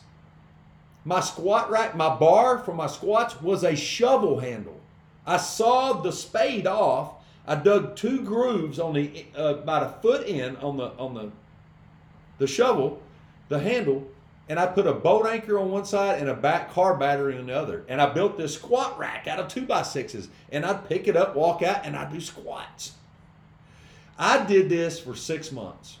My 1.05 1.19
squat 1.19 1.69
rack, 1.69 1.95
my 1.95 2.15
bar 2.15 2.57
for 2.57 2.73
my 2.73 2.87
squats 2.87 3.39
was 3.41 3.63
a 3.63 3.75
shovel 3.75 4.39
handle. 4.39 4.81
I 5.25 5.37
sawed 5.37 6.03
the 6.03 6.11
spade 6.11 6.67
off. 6.67 7.13
I 7.47 7.55
dug 7.55 7.95
two 7.95 8.21
grooves 8.23 8.79
on 8.79 8.93
the 8.93 9.25
uh, 9.37 9.57
about 9.57 9.83
a 9.83 10.01
foot 10.01 10.27
in 10.27 10.55
on 10.57 10.77
the 10.77 10.91
on 10.97 11.13
the 11.13 11.31
the 12.39 12.47
shovel, 12.47 13.01
the 13.49 13.59
handle, 13.59 14.07
and 14.49 14.59
I 14.59 14.67
put 14.67 14.87
a 14.87 14.93
boat 14.93 15.25
anchor 15.25 15.57
on 15.59 15.71
one 15.71 15.85
side 15.85 16.19
and 16.19 16.29
a 16.29 16.33
back 16.33 16.71
car 16.71 16.95
battery 16.95 17.37
on 17.37 17.47
the 17.47 17.55
other. 17.55 17.83
And 17.87 18.01
I 18.01 18.11
built 18.11 18.37
this 18.37 18.55
squat 18.55 18.97
rack 18.97 19.27
out 19.27 19.39
of 19.39 19.47
two 19.47 19.65
by 19.65 19.83
sixes. 19.83 20.27
And 20.51 20.65
I'd 20.65 20.87
pick 20.87 21.07
it 21.07 21.15
up, 21.15 21.35
walk 21.35 21.63
out, 21.63 21.85
and 21.85 21.95
I'd 21.95 22.11
do 22.11 22.19
squats. 22.19 22.93
I 24.17 24.45
did 24.45 24.69
this 24.69 24.99
for 24.99 25.15
six 25.15 25.51
months. 25.51 25.97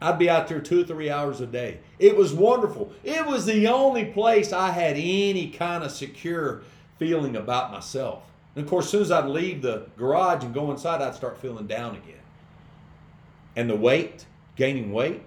I'd 0.00 0.18
be 0.18 0.30
out 0.30 0.46
there 0.46 0.60
two 0.60 0.82
or 0.82 0.84
three 0.84 1.10
hours 1.10 1.40
a 1.40 1.46
day. 1.46 1.80
It 1.98 2.16
was 2.16 2.32
wonderful. 2.32 2.92
It 3.02 3.26
was 3.26 3.46
the 3.46 3.66
only 3.66 4.04
place 4.06 4.52
I 4.52 4.70
had 4.70 4.96
any 4.96 5.48
kind 5.50 5.82
of 5.82 5.90
secure 5.90 6.62
feeling 6.98 7.34
about 7.36 7.72
myself. 7.72 8.22
And 8.54 8.64
of 8.64 8.70
course, 8.70 8.86
as 8.86 8.90
soon 8.90 9.02
as 9.02 9.10
I'd 9.10 9.26
leave 9.26 9.62
the 9.62 9.86
garage 9.96 10.44
and 10.44 10.54
go 10.54 10.70
inside, 10.70 11.02
I'd 11.02 11.14
start 11.14 11.40
feeling 11.40 11.66
down 11.66 11.96
again. 11.96 12.14
And 13.56 13.68
the 13.68 13.76
weight, 13.76 14.26
gaining 14.56 14.92
weight, 14.92 15.22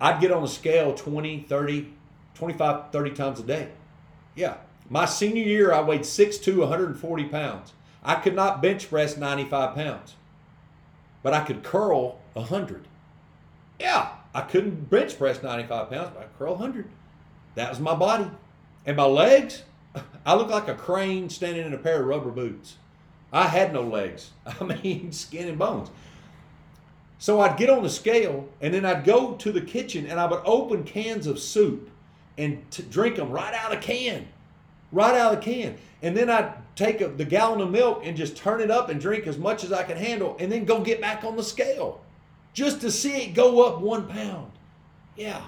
I'd 0.00 0.20
get 0.20 0.30
on 0.30 0.42
the 0.42 0.48
scale 0.48 0.94
20, 0.94 1.46
30, 1.48 1.92
25, 2.34 2.92
30 2.92 3.10
times 3.12 3.40
a 3.40 3.44
day. 3.44 3.68
Yeah. 4.34 4.56
My 4.90 5.06
senior 5.06 5.44
year, 5.44 5.72
I 5.72 5.80
weighed 5.80 6.02
6'2, 6.02 6.58
140 6.58 7.24
pounds. 7.24 7.72
I 8.04 8.16
could 8.16 8.34
not 8.34 8.60
bench 8.60 8.90
press 8.90 9.16
95 9.16 9.74
pounds, 9.74 10.14
but 11.22 11.32
I 11.32 11.40
could 11.44 11.62
curl 11.62 12.18
100. 12.34 12.88
Yeah, 13.82 14.10
I 14.32 14.42
couldn't 14.42 14.88
bench 14.90 15.18
press 15.18 15.42
95 15.42 15.90
pounds, 15.90 16.10
but 16.14 16.22
I 16.22 16.38
curl 16.38 16.52
100. 16.52 16.86
That 17.56 17.68
was 17.68 17.80
my 17.80 17.96
body. 17.96 18.30
And 18.86 18.96
my 18.96 19.06
legs, 19.06 19.64
I 20.24 20.36
looked 20.36 20.52
like 20.52 20.68
a 20.68 20.74
crane 20.74 21.28
standing 21.28 21.66
in 21.66 21.74
a 21.74 21.78
pair 21.78 22.00
of 22.00 22.06
rubber 22.06 22.30
boots. 22.30 22.76
I 23.32 23.48
had 23.48 23.72
no 23.72 23.82
legs. 23.82 24.30
I 24.46 24.62
mean, 24.62 25.10
skin 25.12 25.48
and 25.48 25.58
bones. 25.58 25.90
So 27.18 27.40
I'd 27.40 27.56
get 27.56 27.70
on 27.70 27.82
the 27.82 27.90
scale 27.90 28.48
and 28.60 28.72
then 28.72 28.84
I'd 28.84 29.04
go 29.04 29.34
to 29.34 29.50
the 29.50 29.60
kitchen 29.60 30.06
and 30.06 30.20
I 30.20 30.26
would 30.26 30.42
open 30.44 30.84
cans 30.84 31.26
of 31.26 31.40
soup 31.40 31.90
and 32.38 32.64
t- 32.70 32.84
drink 32.88 33.16
them 33.16 33.30
right 33.30 33.52
out 33.52 33.72
of 33.72 33.80
the 33.80 33.84
can. 33.84 34.28
Right 34.92 35.16
out 35.16 35.34
of 35.34 35.40
the 35.40 35.44
can. 35.44 35.76
And 36.02 36.16
then 36.16 36.30
I'd 36.30 36.52
take 36.76 37.00
a, 37.00 37.08
the 37.08 37.24
gallon 37.24 37.60
of 37.60 37.70
milk 37.70 38.02
and 38.04 38.16
just 38.16 38.36
turn 38.36 38.60
it 38.60 38.70
up 38.70 38.90
and 38.90 39.00
drink 39.00 39.26
as 39.26 39.38
much 39.38 39.64
as 39.64 39.72
I 39.72 39.82
could 39.82 39.96
handle 39.96 40.36
and 40.38 40.52
then 40.52 40.64
go 40.64 40.80
get 40.80 41.00
back 41.00 41.24
on 41.24 41.34
the 41.34 41.42
scale 41.42 42.00
just 42.52 42.80
to 42.82 42.90
see 42.90 43.24
it 43.24 43.34
go 43.34 43.66
up 43.66 43.80
one 43.80 44.08
pound. 44.08 44.52
Yeah. 45.16 45.42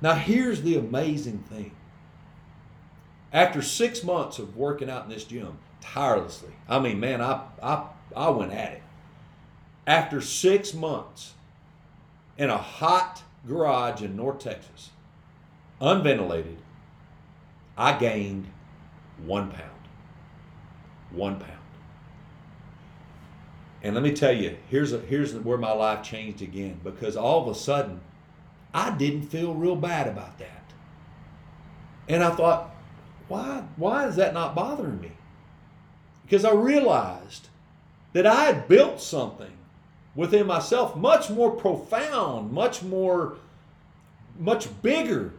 Now, 0.00 0.14
here's 0.14 0.62
the 0.62 0.76
amazing 0.76 1.38
thing. 1.50 1.72
After 3.32 3.62
six 3.62 4.04
months 4.04 4.38
of 4.38 4.56
working 4.56 4.90
out 4.90 5.04
in 5.04 5.10
this 5.10 5.24
gym 5.24 5.58
tirelessly, 5.80 6.52
I 6.68 6.78
mean, 6.78 7.00
man, 7.00 7.20
I, 7.20 7.42
I, 7.62 7.86
I 8.14 8.28
went 8.30 8.52
at 8.52 8.72
it. 8.72 8.82
After 9.86 10.20
six 10.20 10.72
months 10.72 11.34
in 12.38 12.50
a 12.50 12.58
hot 12.58 13.22
garage 13.46 14.02
in 14.02 14.16
North 14.16 14.38
Texas, 14.38 14.90
unventilated, 15.80 16.58
I 17.76 17.98
gained 17.98 18.46
one 19.24 19.50
pound. 19.50 19.70
One 21.10 21.38
pound. 21.38 21.63
And 23.84 23.94
let 23.94 24.02
me 24.02 24.12
tell 24.12 24.32
you, 24.32 24.56
here's 24.70 24.94
a, 24.94 24.98
here's 24.98 25.34
where 25.34 25.58
my 25.58 25.72
life 25.72 26.02
changed 26.02 26.40
again 26.40 26.80
because 26.82 27.16
all 27.16 27.42
of 27.42 27.54
a 27.54 27.58
sudden, 27.58 28.00
I 28.72 28.90
didn't 28.90 29.24
feel 29.24 29.54
real 29.54 29.76
bad 29.76 30.08
about 30.08 30.38
that. 30.38 30.72
And 32.08 32.24
I 32.24 32.30
thought, 32.30 32.74
why 33.28 33.62
why 33.76 34.06
is 34.06 34.16
that 34.16 34.32
not 34.32 34.54
bothering 34.54 35.02
me? 35.02 35.12
Because 36.24 36.46
I 36.46 36.52
realized 36.52 37.48
that 38.14 38.26
I 38.26 38.44
had 38.44 38.68
built 38.68 39.02
something 39.02 39.52
within 40.14 40.46
myself 40.46 40.96
much 40.96 41.28
more 41.28 41.50
profound, 41.50 42.52
much 42.52 42.82
more 42.82 43.36
much 44.38 44.66
bigger, 44.80 45.32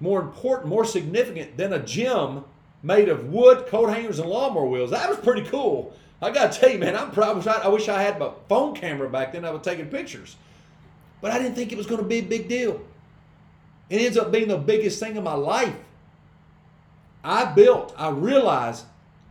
more 0.00 0.20
important, 0.20 0.68
more 0.68 0.84
significant 0.84 1.56
than 1.56 1.72
a 1.72 1.78
gym 1.78 2.44
made 2.82 3.08
of 3.08 3.32
wood, 3.32 3.66
coat 3.68 3.86
hangers, 3.86 4.18
and 4.18 4.28
lawnmower 4.28 4.66
wheels. 4.66 4.90
That 4.90 5.08
was 5.08 5.18
pretty 5.18 5.42
cool. 5.42 5.94
I 6.20 6.30
gotta 6.30 6.58
tell 6.58 6.70
you, 6.70 6.78
man, 6.78 6.96
I'm 6.96 7.10
proud. 7.10 7.46
I 7.46 7.68
wish 7.68 7.88
I 7.88 8.00
had 8.00 8.18
my 8.18 8.30
phone 8.48 8.74
camera 8.74 9.08
back 9.08 9.32
then. 9.32 9.44
I 9.44 9.50
was 9.50 9.62
taking 9.62 9.86
pictures, 9.86 10.36
but 11.20 11.30
I 11.30 11.38
didn't 11.38 11.54
think 11.54 11.72
it 11.72 11.78
was 11.78 11.86
going 11.86 12.00
to 12.00 12.06
be 12.06 12.18
a 12.18 12.22
big 12.22 12.48
deal. 12.48 12.80
It 13.90 14.00
ends 14.00 14.16
up 14.16 14.32
being 14.32 14.48
the 14.48 14.56
biggest 14.56 14.98
thing 14.98 15.16
in 15.16 15.22
my 15.22 15.34
life. 15.34 15.76
I 17.22 17.44
built. 17.44 17.94
I 17.96 18.08
realized 18.08 18.86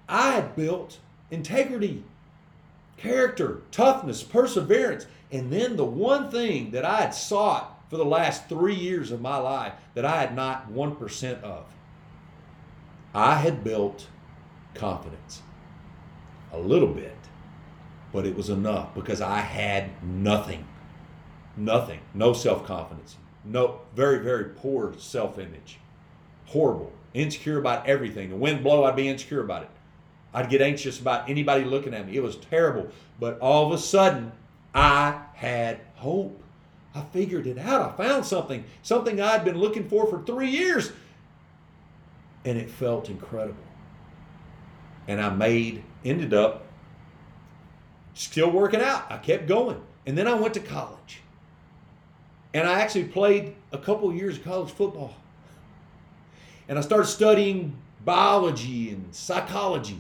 I 0.08 0.32
had 0.32 0.56
built 0.56 1.00
integrity, 1.32 2.04
character, 2.98 3.62
toughness, 3.72 4.22
perseverance, 4.22 5.08
and 5.32 5.52
then 5.52 5.78
the 5.78 5.86
one 5.86 6.30
thing 6.30 6.72
that 6.72 6.86
I 6.86 7.02
had 7.02 7.16
sought 7.16 7.80
for 7.90 7.98
the 7.98 8.06
last 8.06 8.48
three 8.48 8.76
years 8.76 9.12
of 9.12 9.22
my 9.22 9.38
life 9.38 9.74
that 9.96 10.06
I 10.06 10.22
had 10.22 10.36
not 10.36 10.70
one 10.70 10.96
percent 10.96 11.44
of. 11.44 11.66
I 13.14 13.36
had 13.36 13.64
built 13.64 14.08
confidence 14.76 15.42
a 16.56 16.60
little 16.60 16.88
bit, 16.88 17.18
but 18.12 18.26
it 18.26 18.36
was 18.36 18.50
enough 18.50 18.94
because 18.96 19.22
I 19.22 19.40
had 19.40 20.04
nothing. 20.04 20.66
Nothing. 21.58 22.00
No 22.14 22.34
self 22.34 22.66
confidence. 22.66 23.18
No, 23.44 23.82
very, 23.96 24.20
very 24.20 24.46
poor 24.46 24.94
self 24.98 25.38
image. 25.38 25.80
Horrible. 26.46 26.92
Insecure 27.14 27.60
about 27.60 27.88
everything. 27.88 28.30
The 28.30 28.36
wind 28.36 28.64
blow, 28.64 28.84
I'd 28.84 28.96
be 28.96 29.08
insecure 29.08 29.42
about 29.42 29.64
it. 29.64 29.70
I'd 30.34 30.50
get 30.50 30.62
anxious 30.62 31.00
about 31.00 31.30
anybody 31.30 31.64
looking 31.64 31.94
at 31.94 32.08
me. 32.08 32.18
It 32.18 32.24
was 32.24 32.36
terrible. 32.36 32.90
But 33.20 33.40
all 33.40 33.68
of 33.68 33.72
a 33.72 33.78
sudden, 33.78 34.34
I 34.74 35.22
had 35.34 35.80
hope. 35.96 36.42
I 36.94 37.02
figured 37.02 37.48
it 37.48 37.58
out. 37.58 37.94
I 37.94 37.96
found 37.96 38.26
something, 38.26 38.66
something 38.82 39.22
I'd 39.22 39.46
been 39.46 39.58
looking 39.58 39.88
for 39.88 40.08
for 40.08 40.24
three 40.24 40.50
years. 40.50 40.92
And 42.44 42.58
it 42.58 42.70
felt 42.70 43.10
incredible. 43.10 43.64
And 45.08 45.22
I 45.22 45.30
made 45.30 45.84
ended 46.06 46.34
up 46.34 46.66
still 48.14 48.50
working 48.50 48.82
out. 48.82 49.12
I 49.12 49.18
kept 49.18 49.48
going. 49.48 49.82
And 50.06 50.18
then 50.18 50.28
I 50.28 50.36
went 50.36 50.54
to 50.54 50.60
college. 50.60 51.22
And 52.54 52.68
I 52.68 52.80
actually 52.80 53.06
played 53.06 53.56
a 53.74 53.78
couple 53.78 54.14
years 54.14 54.38
of 54.38 54.44
college 54.44 54.72
football. 54.72 55.16
And 56.70 56.78
I 56.78 56.82
started 56.82 57.08
studying 57.08 57.76
biology 58.06 58.92
and 58.92 59.14
psychology. 59.14 60.00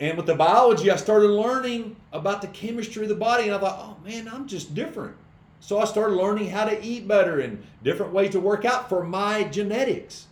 And 0.00 0.16
with 0.16 0.26
the 0.26 0.34
biology, 0.34 0.90
I 0.90 0.96
started 0.96 1.28
learning 1.28 1.96
about 2.12 2.40
the 2.42 2.48
chemistry 2.48 3.04
of 3.04 3.08
the 3.08 3.14
body. 3.14 3.44
And 3.44 3.54
I 3.54 3.58
thought, 3.58 3.78
oh 3.80 4.08
man, 4.08 4.28
I'm 4.28 4.48
just 4.48 4.74
different. 4.74 5.14
So 5.60 5.78
I 5.78 5.84
started 5.84 6.14
learning 6.14 6.50
how 6.50 6.64
to 6.64 6.84
eat 6.84 7.06
better 7.06 7.40
and 7.40 7.64
different 7.82 8.12
ways 8.12 8.30
to 8.32 8.40
work 8.40 8.64
out 8.64 8.88
for 8.88 9.04
my 9.04 9.44
genetics. 9.44 10.26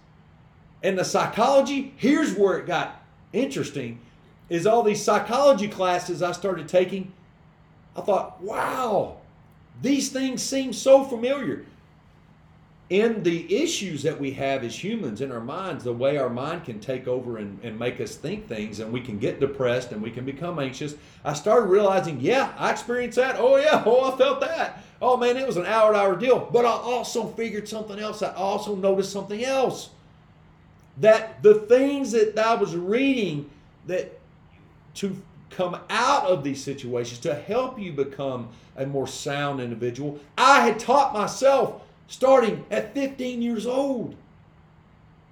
And 0.82 0.98
the 0.98 1.04
psychology, 1.04 1.94
here's 1.96 2.34
where 2.34 2.58
it 2.58 2.66
got 2.66 3.02
interesting 3.32 4.00
is 4.48 4.66
all 4.66 4.82
these 4.82 5.02
psychology 5.02 5.68
classes 5.68 6.22
I 6.22 6.32
started 6.32 6.68
taking. 6.68 7.12
I 7.96 8.00
thought, 8.02 8.40
wow, 8.42 9.16
these 9.82 10.10
things 10.10 10.42
seem 10.42 10.72
so 10.72 11.04
familiar. 11.04 11.64
In 12.88 13.24
the 13.24 13.62
issues 13.62 14.04
that 14.04 14.20
we 14.20 14.30
have 14.32 14.62
as 14.62 14.84
humans 14.84 15.20
in 15.20 15.32
our 15.32 15.40
minds, 15.40 15.82
the 15.82 15.92
way 15.92 16.18
our 16.18 16.30
mind 16.30 16.64
can 16.64 16.78
take 16.78 17.08
over 17.08 17.38
and, 17.38 17.58
and 17.64 17.76
make 17.76 18.00
us 18.00 18.14
think 18.14 18.46
things, 18.46 18.78
and 18.78 18.92
we 18.92 19.00
can 19.00 19.18
get 19.18 19.40
depressed 19.40 19.90
and 19.90 20.00
we 20.00 20.12
can 20.12 20.24
become 20.24 20.60
anxious, 20.60 20.94
I 21.24 21.32
started 21.32 21.66
realizing, 21.66 22.20
yeah, 22.20 22.52
I 22.56 22.70
experienced 22.70 23.16
that. 23.16 23.36
Oh, 23.38 23.56
yeah, 23.56 23.82
oh, 23.84 24.12
I 24.12 24.16
felt 24.16 24.40
that. 24.40 24.84
Oh, 25.02 25.16
man, 25.16 25.36
it 25.36 25.46
was 25.46 25.56
an 25.56 25.66
hour 25.66 25.92
to 25.92 25.98
hour 25.98 26.14
deal. 26.14 26.48
But 26.52 26.64
I 26.64 26.70
also 26.70 27.26
figured 27.26 27.68
something 27.68 27.98
else. 27.98 28.22
I 28.22 28.32
also 28.34 28.76
noticed 28.76 29.12
something 29.12 29.44
else. 29.44 29.90
That 30.98 31.42
the 31.42 31.54
things 31.54 32.12
that 32.12 32.38
I 32.38 32.54
was 32.54 32.76
reading 32.76 33.50
that 33.88 34.15
to 34.96 35.20
come 35.50 35.78
out 35.88 36.24
of 36.24 36.44
these 36.44 36.62
situations, 36.62 37.20
to 37.20 37.34
help 37.34 37.78
you 37.78 37.92
become 37.92 38.48
a 38.76 38.84
more 38.84 39.06
sound 39.06 39.60
individual. 39.60 40.18
I 40.36 40.60
had 40.60 40.78
taught 40.78 41.12
myself 41.12 41.82
starting 42.08 42.64
at 42.70 42.94
15 42.94 43.42
years 43.42 43.66
old. 43.66 44.14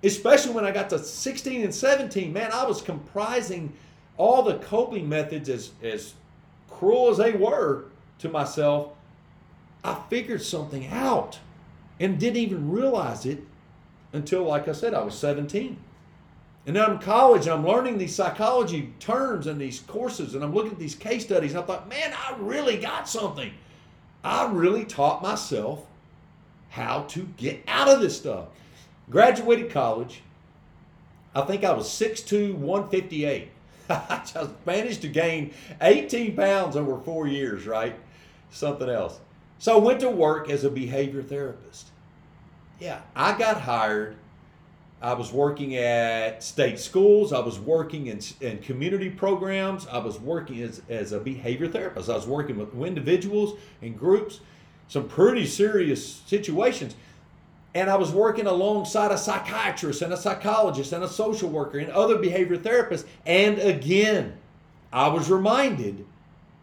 Especially 0.03 0.53
when 0.53 0.65
I 0.65 0.71
got 0.71 0.91
to 0.91 0.99
16 0.99 1.63
and 1.63 1.75
17, 1.75 2.33
man, 2.33 2.51
I 2.53 2.65
was 2.65 2.83
comprising 2.83 3.73
all 4.17 4.43
the 4.43 4.59
coping 4.59 5.09
methods 5.09 5.49
as, 5.49 5.71
as 5.83 6.15
cruel 6.69 7.11
as 7.11 7.19
they 7.19 7.33
were 7.33 7.87
to 8.19 8.29
myself. 8.29 8.93
I 9.83 9.99
figured 10.11 10.43
something 10.43 10.87
out 10.89 11.39
and 11.99 12.19
didn't 12.19 12.37
even 12.37 12.71
realize 12.71 13.25
it 13.25 13.43
until, 14.13 14.45
like 14.45 14.69
I 14.69 14.73
said, 14.73 14.95
I 14.95 15.03
was 15.03 15.15
17. 15.19 15.79
And 16.67 16.77
then 16.77 16.85
I'm 16.85 16.93
in 16.93 16.99
college 16.99 17.43
and 17.43 17.51
I'm 17.51 17.67
learning 17.67 17.99
these 17.99 18.15
psychology 18.15 18.93
terms 18.99 19.47
and 19.47 19.61
these 19.61 19.81
courses 19.81 20.35
and 20.35 20.43
I'm 20.43 20.55
looking 20.55 20.73
at 20.73 20.79
these 20.79 20.95
case 20.95 21.25
studies. 21.25 21.53
And 21.53 21.61
I 21.61 21.67
thought, 21.67 21.89
man, 21.89 22.13
I 22.17 22.35
really 22.39 22.79
got 22.79 23.09
something. 23.09 23.53
I 24.23 24.51
really 24.51 24.85
taught 24.85 25.23
myself 25.23 25.85
how 26.71 27.03
to 27.03 27.29
get 27.37 27.63
out 27.69 27.89
of 27.89 28.01
this 28.01 28.17
stuff. 28.17 28.47
Graduated 29.11 29.71
college. 29.71 30.23
I 31.35 31.43
think 31.43 31.65
I 31.65 31.73
was 31.73 31.89
6'2, 31.89 32.55
158. 32.55 33.51
I 33.91 34.23
just 34.25 34.51
managed 34.65 35.03
to 35.03 35.09
gain 35.09 35.53
18 35.83 36.35
pounds 36.35 36.77
over 36.77 36.99
four 36.99 37.27
years, 37.27 37.67
right? 37.67 37.95
Something 38.51 38.89
else. 38.89 39.21
So 39.59 39.77
I 39.79 39.85
went 39.85 40.01
to 40.01 40.11
work 40.11 40.49
as 40.49 40.65
a 40.65 40.71
behavior 40.71 41.23
therapist. 41.23 41.89
Yeah, 42.81 43.01
I 43.15 43.37
got 43.37 43.61
hired 43.61 44.17
I 45.05 45.13
was 45.13 45.31
working 45.31 45.77
at 45.77 46.43
state 46.43 46.79
schools. 46.79 47.35
I 47.35 47.39
was 47.41 47.59
working 47.59 48.07
in, 48.07 48.21
in 48.41 48.57
community 48.61 49.11
programs. 49.11 49.87
I 49.87 49.99
was 49.99 50.19
working 50.19 50.63
as, 50.63 50.81
as 50.89 51.13
a 51.13 51.21
behavior 51.21 51.69
therapist. 51.69 52.09
I 52.09 52.15
was 52.15 52.27
working 52.27 52.57
with 52.57 52.75
individuals 52.75 53.59
and 53.83 53.99
groups, 53.99 54.41
some 54.89 55.07
pretty 55.07 55.45
serious 55.45 56.23
situations. 56.25 56.97
And 57.75 57.91
I 57.91 57.97
was 57.97 58.13
working 58.13 58.47
alongside 58.47 59.11
a 59.11 59.19
psychiatrist 59.19 60.01
and 60.01 60.11
a 60.15 60.17
psychologist 60.17 60.95
and 60.95 61.05
a 61.05 61.09
social 61.09 61.51
worker 61.51 61.79
and 61.79 61.91
other 61.91 62.17
behavior 62.17 62.57
therapists. 62.57 63.05
And 63.27 63.59
again, 63.59 64.39
I 64.91 65.09
was 65.09 65.31
reminded 65.31 66.07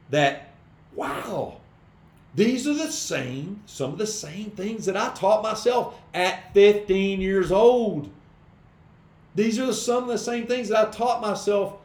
that, 0.09 0.49
wow, 0.95 1.57
these 2.33 2.67
are 2.67 2.73
the 2.73 2.91
same, 2.91 3.61
some 3.67 3.91
of 3.91 3.99
the 3.99 4.07
same 4.07 4.49
things 4.49 4.87
that 4.87 4.97
I 4.97 5.09
taught 5.09 5.43
myself 5.43 6.01
at 6.15 6.51
15 6.55 7.21
years 7.21 7.51
old. 7.51 8.09
These 9.35 9.59
are 9.59 9.71
some 9.73 10.03
of 10.03 10.09
the 10.09 10.17
same 10.17 10.47
things 10.47 10.69
that 10.69 10.87
I 10.87 10.91
taught 10.91 11.21
myself 11.21 11.75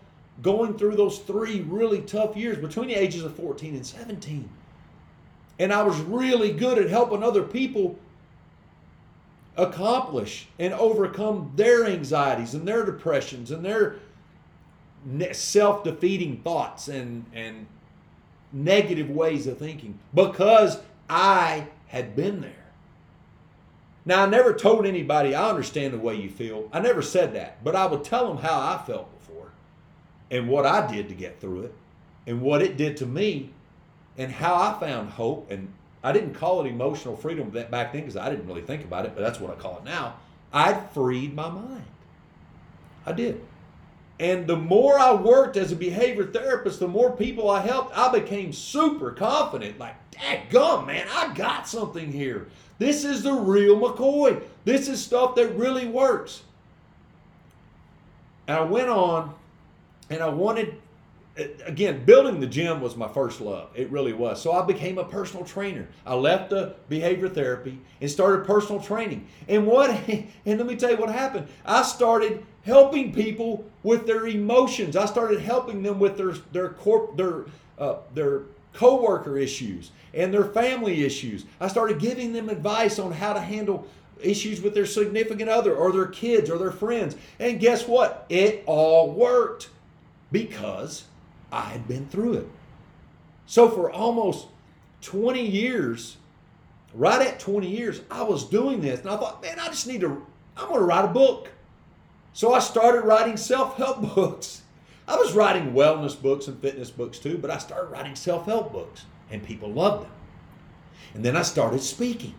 going 0.43 0.77
through 0.77 0.97
those 0.97 1.19
three 1.21 1.63
really 1.63 2.01
tough 2.03 2.37
years 2.37 2.59
between 2.59 2.89
the 2.89 2.95
ages 2.95 3.25
of 3.25 3.37
14 3.37 3.75
and 3.75 3.87
17. 3.87 4.49
And 5.59 5.73
I 5.73 5.83
was 5.83 5.99
really 6.01 6.53
good 6.53 6.79
at 6.79 6.91
helping 6.91 7.23
other 7.23 7.43
people 7.43 7.99
accomplish 9.57 10.49
and 10.59 10.75
overcome 10.75 11.53
their 11.57 11.87
anxieties 11.87 12.55
and 12.55 12.69
their 12.69 12.85
depressions 12.85 13.51
and 13.51 13.65
their 13.65 13.97
self-defeating 15.33 16.43
thoughts 16.43 16.89
and 16.89 17.25
and 17.33 17.67
negative 18.53 19.11
ways 19.11 19.47
of 19.47 19.59
thinking 19.59 19.99
because 20.15 20.79
I 21.09 21.67
had 21.89 22.17
been 22.17 22.41
there. 22.41 22.66
Now 24.07 24.23
I 24.23 24.27
never 24.27 24.55
told 24.55 24.87
anybody 24.87 25.35
I 25.35 25.51
understand 25.51 25.93
the 25.93 25.99
way 25.99 26.15
you 26.15 26.31
feel. 26.31 26.69
I 26.73 26.79
never 26.79 27.03
said 27.03 27.35
that, 27.35 27.63
but 27.65 27.75
I 27.75 27.87
would 27.87 28.05
tell 28.05 28.29
them 28.29 28.39
how 28.39 28.59
I 28.59 28.81
felt 28.87 29.13
before 29.19 29.51
and 30.31 30.49
what 30.49 30.65
I 30.65 30.87
did 30.87 31.09
to 31.09 31.15
get 31.15 31.41
through 31.41 31.65
it 31.65 31.75
and 32.27 32.41
what 32.41 32.63
it 32.63 32.77
did 32.77 32.97
to 32.99 33.07
me 33.07 33.51
and 34.17 34.31
how 34.31 34.55
I 34.55 34.79
found 34.79 35.11
hope 35.11 35.51
and 35.51 35.73
I 36.05 36.13
didn't 36.13 36.35
call 36.35 36.65
it 36.65 36.69
emotional 36.69 37.17
freedom 37.17 37.51
back 37.51 37.93
then 37.93 38.03
because 38.03 38.17
I 38.17 38.31
didn't 38.31 38.47
really 38.47 38.63
think 38.63 38.85
about 38.85 39.07
it, 39.07 39.13
but 39.17 39.23
that's 39.23 39.41
what 39.41 39.51
I 39.51 39.61
call 39.61 39.79
it 39.79 39.85
now. 39.85 40.15
I'd 40.53 40.89
freed 40.91 41.35
my 41.35 41.51
mind. 41.51 41.85
I 43.05 43.11
did. 43.13 43.45
And 44.21 44.47
the 44.47 44.57
more 44.57 44.99
I 44.99 45.13
worked 45.15 45.57
as 45.57 45.73
a 45.73 45.77
behavior 45.77 46.25
therapist, 46.25 46.79
the 46.79 46.89
more 46.89 47.11
people 47.11 47.51
I 47.51 47.61
helped, 47.61 47.97
I 47.97 48.11
became 48.11 48.53
super 48.53 49.11
confident. 49.11 49.79
Like, 49.79 49.97
gum, 50.51 50.87
man, 50.87 51.07
I 51.13 51.35
got 51.35 51.69
something 51.69 52.13
here. 52.13 52.47
This 52.79 53.05
is 53.05 53.23
the 53.23 53.33
real 53.33 53.79
McCoy. 53.79 54.43
This 54.65 54.89
is 54.89 55.03
stuff 55.03 55.35
that 55.37 55.57
really 55.57 55.87
works. 55.87 56.43
And 58.47 58.59
I 58.59 58.63
went 58.63 58.89
on 58.89 59.35
and 60.11 60.23
I 60.23 60.29
wanted 60.29 60.77
again, 61.67 62.05
building 62.05 62.41
the 62.41 62.47
gym 62.47 62.81
was 62.81 62.97
my 62.97 63.09
first 63.09 63.41
love. 63.41 63.69
It 63.75 63.91
really 63.91 64.13
was. 64.13 64.41
So 64.41 64.53
I 64.53 64.65
became 64.65 64.99
a 64.99 65.05
personal 65.05 65.45
trainer. 65.45 65.87
I 66.07 66.15
left 66.15 66.51
the 66.51 66.75
behavior 66.89 67.29
therapy 67.29 67.79
and 68.01 68.11
started 68.11 68.47
personal 68.47 68.81
training. 68.81 69.27
And 69.49 69.67
what 69.67 69.91
and 70.09 70.29
let 70.47 70.67
me 70.67 70.77
tell 70.77 70.91
you 70.91 70.97
what 70.97 71.11
happened. 71.11 71.49
I 71.65 71.83
started 71.83 72.45
helping 72.65 73.13
people 73.13 73.65
with 73.83 74.07
their 74.07 74.27
emotions. 74.27 74.97
I 74.97 75.07
started 75.07 75.41
helping 75.41 75.83
them 75.83 75.99
with 75.99 76.17
their 76.17 76.33
their 76.53 76.71
corp 76.71 77.17
their 77.17 77.45
uh, 77.79 77.97
their 78.15 78.43
coworker 78.77 79.37
issues 79.37 79.91
and 80.15 80.33
their 80.33 80.45
family 80.45 81.05
issues. 81.05 81.45
I 81.61 81.69
started 81.69 81.99
giving 81.99 82.33
them 82.33 82.49
advice 82.49 82.99
on 82.99 83.13
how 83.13 83.33
to 83.33 83.41
handle 83.41 83.87
issues 84.21 84.61
with 84.61 84.75
their 84.75 84.87
significant 84.87 85.51
other 85.51 85.75
or 85.75 85.93
their 85.93 86.07
kids 86.07 86.49
or 86.49 86.59
their 86.59 86.71
friends. 86.71 87.17
And 87.39 87.61
guess 87.61 87.87
what? 87.87 88.27
It 88.29 88.63
all 88.67 89.11
worked 89.11 89.71
because 90.33 91.05
I 91.51 91.63
had 91.63 91.89
been 91.89 92.07
through 92.09 92.35
it. 92.35 92.49
So 93.47 93.71
for 93.71 93.91
almost 93.91 94.49
20 95.03 95.41
years, 95.41 96.17
right 96.95 97.27
at 97.27 97.39
20 97.41 97.69
years, 97.69 98.01
I 98.11 98.23
was 98.23 98.45
doing 98.45 98.81
this. 98.81 99.01
And 99.01 99.11
I 99.11 99.17
thought, 99.17 99.43
man, 99.43 99.59
I 99.61 99.69
just 99.69 99.87
need 99.87 100.01
to, 100.01 100.27
I'm 100.57 100.69
going 100.69 100.81
to 100.81 100.87
write 100.87 101.05
a 101.05 101.09
book. 101.09 101.51
So 102.33 102.53
I 102.53 102.59
started 102.59 103.03
writing 103.03 103.37
self 103.37 103.77
help 103.77 104.01
books. 104.15 104.63
I 105.09 105.17
was 105.17 105.35
writing 105.35 105.73
wellness 105.73 106.21
books 106.21 106.49
and 106.49 106.61
fitness 106.61 106.91
books 106.91 107.19
too, 107.19 107.39
but 107.39 107.51
I 107.51 107.59
started 107.59 107.91
writing 107.91 108.17
self 108.17 108.47
help 108.47 108.73
books 108.73 109.05
and 109.31 109.43
people 109.43 109.71
loved 109.71 110.05
them. 110.05 110.13
And 111.15 111.25
then 111.25 111.37
I 111.37 111.43
started 111.43 111.81
speaking. 111.81 112.35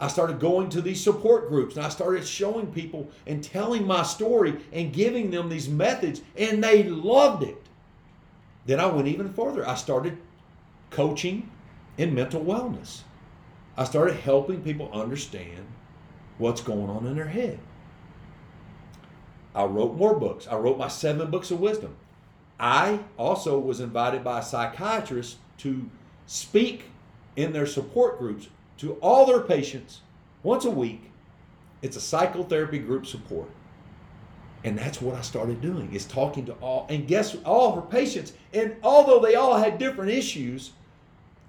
I 0.00 0.08
started 0.08 0.40
going 0.40 0.70
to 0.70 0.80
these 0.80 1.02
support 1.02 1.48
groups 1.48 1.76
and 1.76 1.84
I 1.84 1.90
started 1.90 2.26
showing 2.26 2.72
people 2.72 3.10
and 3.26 3.44
telling 3.44 3.86
my 3.86 4.02
story 4.02 4.56
and 4.72 4.92
giving 4.92 5.30
them 5.30 5.48
these 5.48 5.68
methods, 5.68 6.22
and 6.36 6.64
they 6.64 6.84
loved 6.84 7.42
it. 7.42 7.58
Then 8.66 8.80
I 8.80 8.86
went 8.86 9.08
even 9.08 9.32
further. 9.32 9.66
I 9.66 9.74
started 9.74 10.16
coaching 10.90 11.50
in 11.98 12.14
mental 12.14 12.42
wellness. 12.42 13.02
I 13.76 13.84
started 13.84 14.16
helping 14.16 14.62
people 14.62 14.90
understand 14.92 15.66
what's 16.38 16.60
going 16.60 16.90
on 16.90 17.06
in 17.06 17.14
their 17.14 17.28
head. 17.28 17.58
I 19.54 19.64
wrote 19.64 19.96
more 19.96 20.14
books. 20.14 20.46
I 20.46 20.56
wrote 20.56 20.78
my 20.78 20.88
seven 20.88 21.30
books 21.30 21.50
of 21.50 21.60
wisdom. 21.60 21.96
I 22.58 23.00
also 23.18 23.58
was 23.58 23.80
invited 23.80 24.22
by 24.22 24.40
a 24.40 24.42
psychiatrist 24.42 25.38
to 25.58 25.88
speak 26.26 26.84
in 27.36 27.52
their 27.52 27.66
support 27.66 28.18
groups 28.18 28.48
to 28.78 28.94
all 28.94 29.26
their 29.26 29.40
patients 29.40 30.00
once 30.42 30.64
a 30.64 30.70
week. 30.70 31.10
It's 31.82 31.96
a 31.96 32.00
psychotherapy 32.00 32.78
group 32.78 33.06
support. 33.06 33.48
And 34.62 34.78
that's 34.78 35.00
what 35.00 35.14
I 35.14 35.22
started 35.22 35.62
doing 35.62 35.92
is 35.94 36.04
talking 36.04 36.44
to 36.46 36.52
all 36.54 36.86
and 36.90 37.08
guess 37.08 37.34
all 37.44 37.74
her 37.74 37.80
patients. 37.80 38.34
And 38.52 38.76
although 38.82 39.18
they 39.18 39.34
all 39.34 39.56
had 39.56 39.78
different 39.78 40.10
issues, 40.10 40.72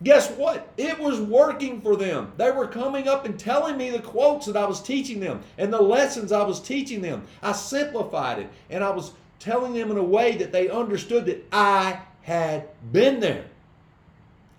guess 0.04 0.30
what? 0.32 0.68
It 0.78 1.00
was 1.00 1.20
working 1.20 1.82
for 1.82 1.96
them. 1.96 2.32
They 2.38 2.52
were 2.52 2.68
coming 2.68 3.08
up 3.08 3.26
and 3.26 3.40
telling 3.40 3.78
me 3.78 3.90
the 3.90 4.00
quotes 4.00 4.46
that 4.48 4.58
I 4.58 4.66
was 4.66 4.82
teaching 4.82 5.20
them 5.20 5.42
and 5.58 5.72
the 5.72 5.82
lessons 5.82 6.32
I 6.32 6.44
was 6.44 6.60
teaching 6.60 7.02
them. 7.02 7.24
I 7.42 7.52
simplified 7.52 8.40
it 8.40 8.50
and 8.70 8.84
I 8.84 8.90
was 8.90 9.12
telling 9.40 9.74
them 9.74 9.92
in 9.92 9.98
a 9.98 10.04
way 10.04 10.38
that 10.38 10.52
they 10.52 10.70
understood 10.70 11.26
that 11.26 11.46
I 11.52 12.00
had 12.22 12.68
been 12.92 13.20
there. 13.20 13.46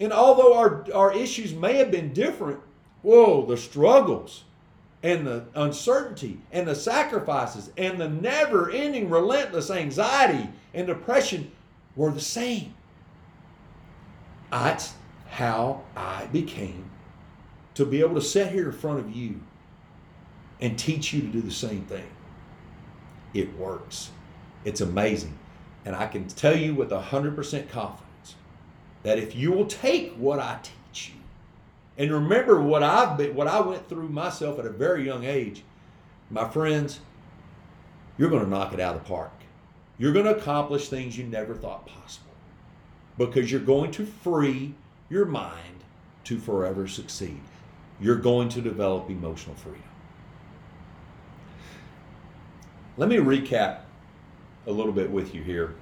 And 0.00 0.12
although 0.12 0.56
our, 0.56 0.84
our 0.92 1.12
issues 1.12 1.54
may 1.54 1.74
have 1.74 1.90
been 1.90 2.12
different, 2.12 2.60
whoa, 3.02 3.46
the 3.46 3.56
struggles 3.56 4.44
and 5.02 5.26
the 5.26 5.44
uncertainty 5.54 6.40
and 6.52 6.66
the 6.66 6.74
sacrifices 6.74 7.70
and 7.76 8.00
the 8.00 8.08
never 8.08 8.70
ending 8.70 9.10
relentless 9.10 9.70
anxiety 9.70 10.48
and 10.74 10.86
depression 10.86 11.50
were 11.96 12.10
the 12.10 12.20
same. 12.20 12.74
That's 14.50 14.94
how 15.32 15.80
I 15.96 16.26
became 16.26 16.90
to 17.72 17.86
be 17.86 18.00
able 18.00 18.16
to 18.16 18.20
sit 18.20 18.52
here 18.52 18.66
in 18.66 18.72
front 18.72 18.98
of 18.98 19.16
you 19.16 19.40
and 20.60 20.78
teach 20.78 21.14
you 21.14 21.22
to 21.22 21.26
do 21.26 21.40
the 21.40 21.50
same 21.50 21.86
thing. 21.86 22.06
It 23.32 23.56
works. 23.56 24.10
It's 24.66 24.82
amazing. 24.82 25.38
And 25.86 25.96
I 25.96 26.06
can 26.06 26.28
tell 26.28 26.54
you 26.54 26.74
with 26.74 26.90
100% 26.90 27.70
confidence 27.70 28.34
that 29.04 29.18
if 29.18 29.34
you 29.34 29.52
will 29.52 29.64
take 29.64 30.14
what 30.16 30.38
I 30.38 30.58
teach, 30.62 31.12
you 31.14 31.20
and 31.96 32.12
remember 32.12 32.60
what 32.60 32.82
I've 32.82 33.16
been, 33.16 33.34
what 33.34 33.48
I 33.48 33.60
went 33.60 33.88
through 33.88 34.10
myself 34.10 34.58
at 34.58 34.66
a 34.66 34.70
very 34.70 35.02
young 35.06 35.24
age. 35.24 35.62
My 36.28 36.46
friends, 36.46 37.00
you're 38.18 38.28
going 38.30 38.44
to 38.44 38.50
knock 38.50 38.74
it 38.74 38.80
out 38.80 38.96
of 38.96 39.02
the 39.02 39.08
park. 39.08 39.32
You're 39.96 40.12
going 40.12 40.26
to 40.26 40.36
accomplish 40.36 40.90
things 40.90 41.16
you 41.16 41.24
never 41.24 41.54
thought 41.54 41.86
possible 41.86 42.32
because 43.16 43.50
you're 43.50 43.62
going 43.62 43.92
to 43.92 44.04
free 44.04 44.74
your 45.12 45.26
mind 45.26 45.84
to 46.24 46.38
forever 46.38 46.88
succeed. 46.88 47.42
You're 48.00 48.16
going 48.16 48.48
to 48.48 48.62
develop 48.62 49.10
emotional 49.10 49.54
freedom. 49.54 49.82
Let 52.96 53.10
me 53.10 53.16
recap 53.16 53.80
a 54.66 54.72
little 54.72 54.92
bit 54.92 55.10
with 55.10 55.34
you 55.34 55.42
here. 55.42 55.74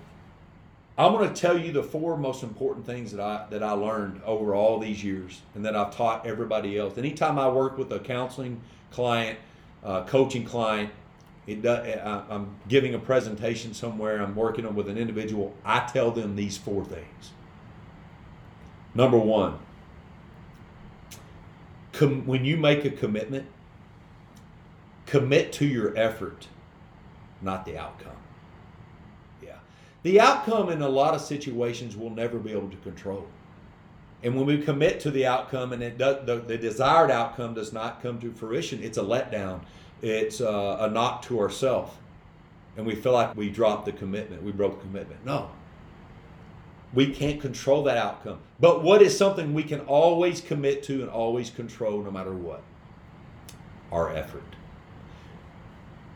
I'm 0.98 1.12
going 1.12 1.32
to 1.32 1.40
tell 1.40 1.56
you 1.56 1.70
the 1.70 1.82
four 1.82 2.16
most 2.16 2.42
important 2.42 2.84
things 2.84 3.12
that 3.12 3.20
I 3.20 3.46
that 3.50 3.62
I 3.62 3.70
learned 3.70 4.20
over 4.24 4.54
all 4.54 4.80
these 4.80 5.02
years, 5.02 5.40
and 5.54 5.64
that 5.64 5.76
I've 5.76 5.94
taught 5.96 6.26
everybody 6.26 6.76
else. 6.76 6.98
Anytime 6.98 7.38
I 7.38 7.48
work 7.48 7.78
with 7.78 7.92
a 7.92 8.00
counseling 8.00 8.60
client, 8.90 9.38
uh, 9.84 10.04
coaching 10.06 10.44
client, 10.44 10.90
it 11.46 11.62
does, 11.62 11.86
I'm 12.04 12.56
giving 12.68 12.94
a 12.94 12.98
presentation 12.98 13.74
somewhere, 13.74 14.20
I'm 14.20 14.34
working 14.34 14.74
with 14.74 14.88
an 14.88 14.98
individual. 14.98 15.54
I 15.64 15.80
tell 15.80 16.10
them 16.10 16.34
these 16.34 16.58
four 16.58 16.84
things. 16.84 17.30
Number 18.94 19.18
one, 19.18 19.58
com- 21.92 22.26
when 22.26 22.44
you 22.44 22.56
make 22.56 22.84
a 22.84 22.90
commitment, 22.90 23.46
commit 25.06 25.52
to 25.54 25.66
your 25.66 25.96
effort, 25.96 26.48
not 27.40 27.64
the 27.64 27.78
outcome. 27.78 28.16
Yeah. 29.42 29.58
The 30.02 30.20
outcome 30.20 30.70
in 30.70 30.82
a 30.82 30.88
lot 30.88 31.14
of 31.14 31.20
situations 31.20 31.96
we'll 31.96 32.10
never 32.10 32.38
be 32.38 32.52
able 32.52 32.70
to 32.70 32.76
control. 32.78 33.26
And 34.22 34.36
when 34.36 34.44
we 34.44 34.58
commit 34.58 35.00
to 35.00 35.10
the 35.10 35.26
outcome 35.26 35.72
and 35.72 35.82
it 35.82 35.96
does, 35.96 36.26
the, 36.26 36.36
the 36.36 36.58
desired 36.58 37.10
outcome 37.10 37.54
does 37.54 37.72
not 37.72 38.02
come 38.02 38.20
to 38.20 38.32
fruition, 38.32 38.82
it's 38.82 38.98
a 38.98 39.02
letdown. 39.02 39.60
It's 40.02 40.40
a, 40.40 40.78
a 40.80 40.90
knock 40.90 41.22
to 41.22 41.40
ourselves. 41.40 41.92
And 42.76 42.86
we 42.86 42.94
feel 42.94 43.12
like 43.12 43.36
we 43.36 43.50
dropped 43.50 43.86
the 43.86 43.92
commitment, 43.92 44.42
we 44.42 44.52
broke 44.52 44.78
the 44.78 44.86
commitment. 44.86 45.24
No. 45.24 45.50
We 46.92 47.12
can't 47.12 47.40
control 47.40 47.84
that 47.84 47.96
outcome. 47.96 48.40
But 48.58 48.82
what 48.82 49.00
is 49.02 49.16
something 49.16 49.54
we 49.54 49.62
can 49.62 49.80
always 49.80 50.40
commit 50.40 50.82
to 50.84 51.02
and 51.02 51.10
always 51.10 51.50
control 51.50 52.02
no 52.02 52.10
matter 52.10 52.32
what? 52.32 52.62
Our 53.92 54.14
effort. 54.14 54.42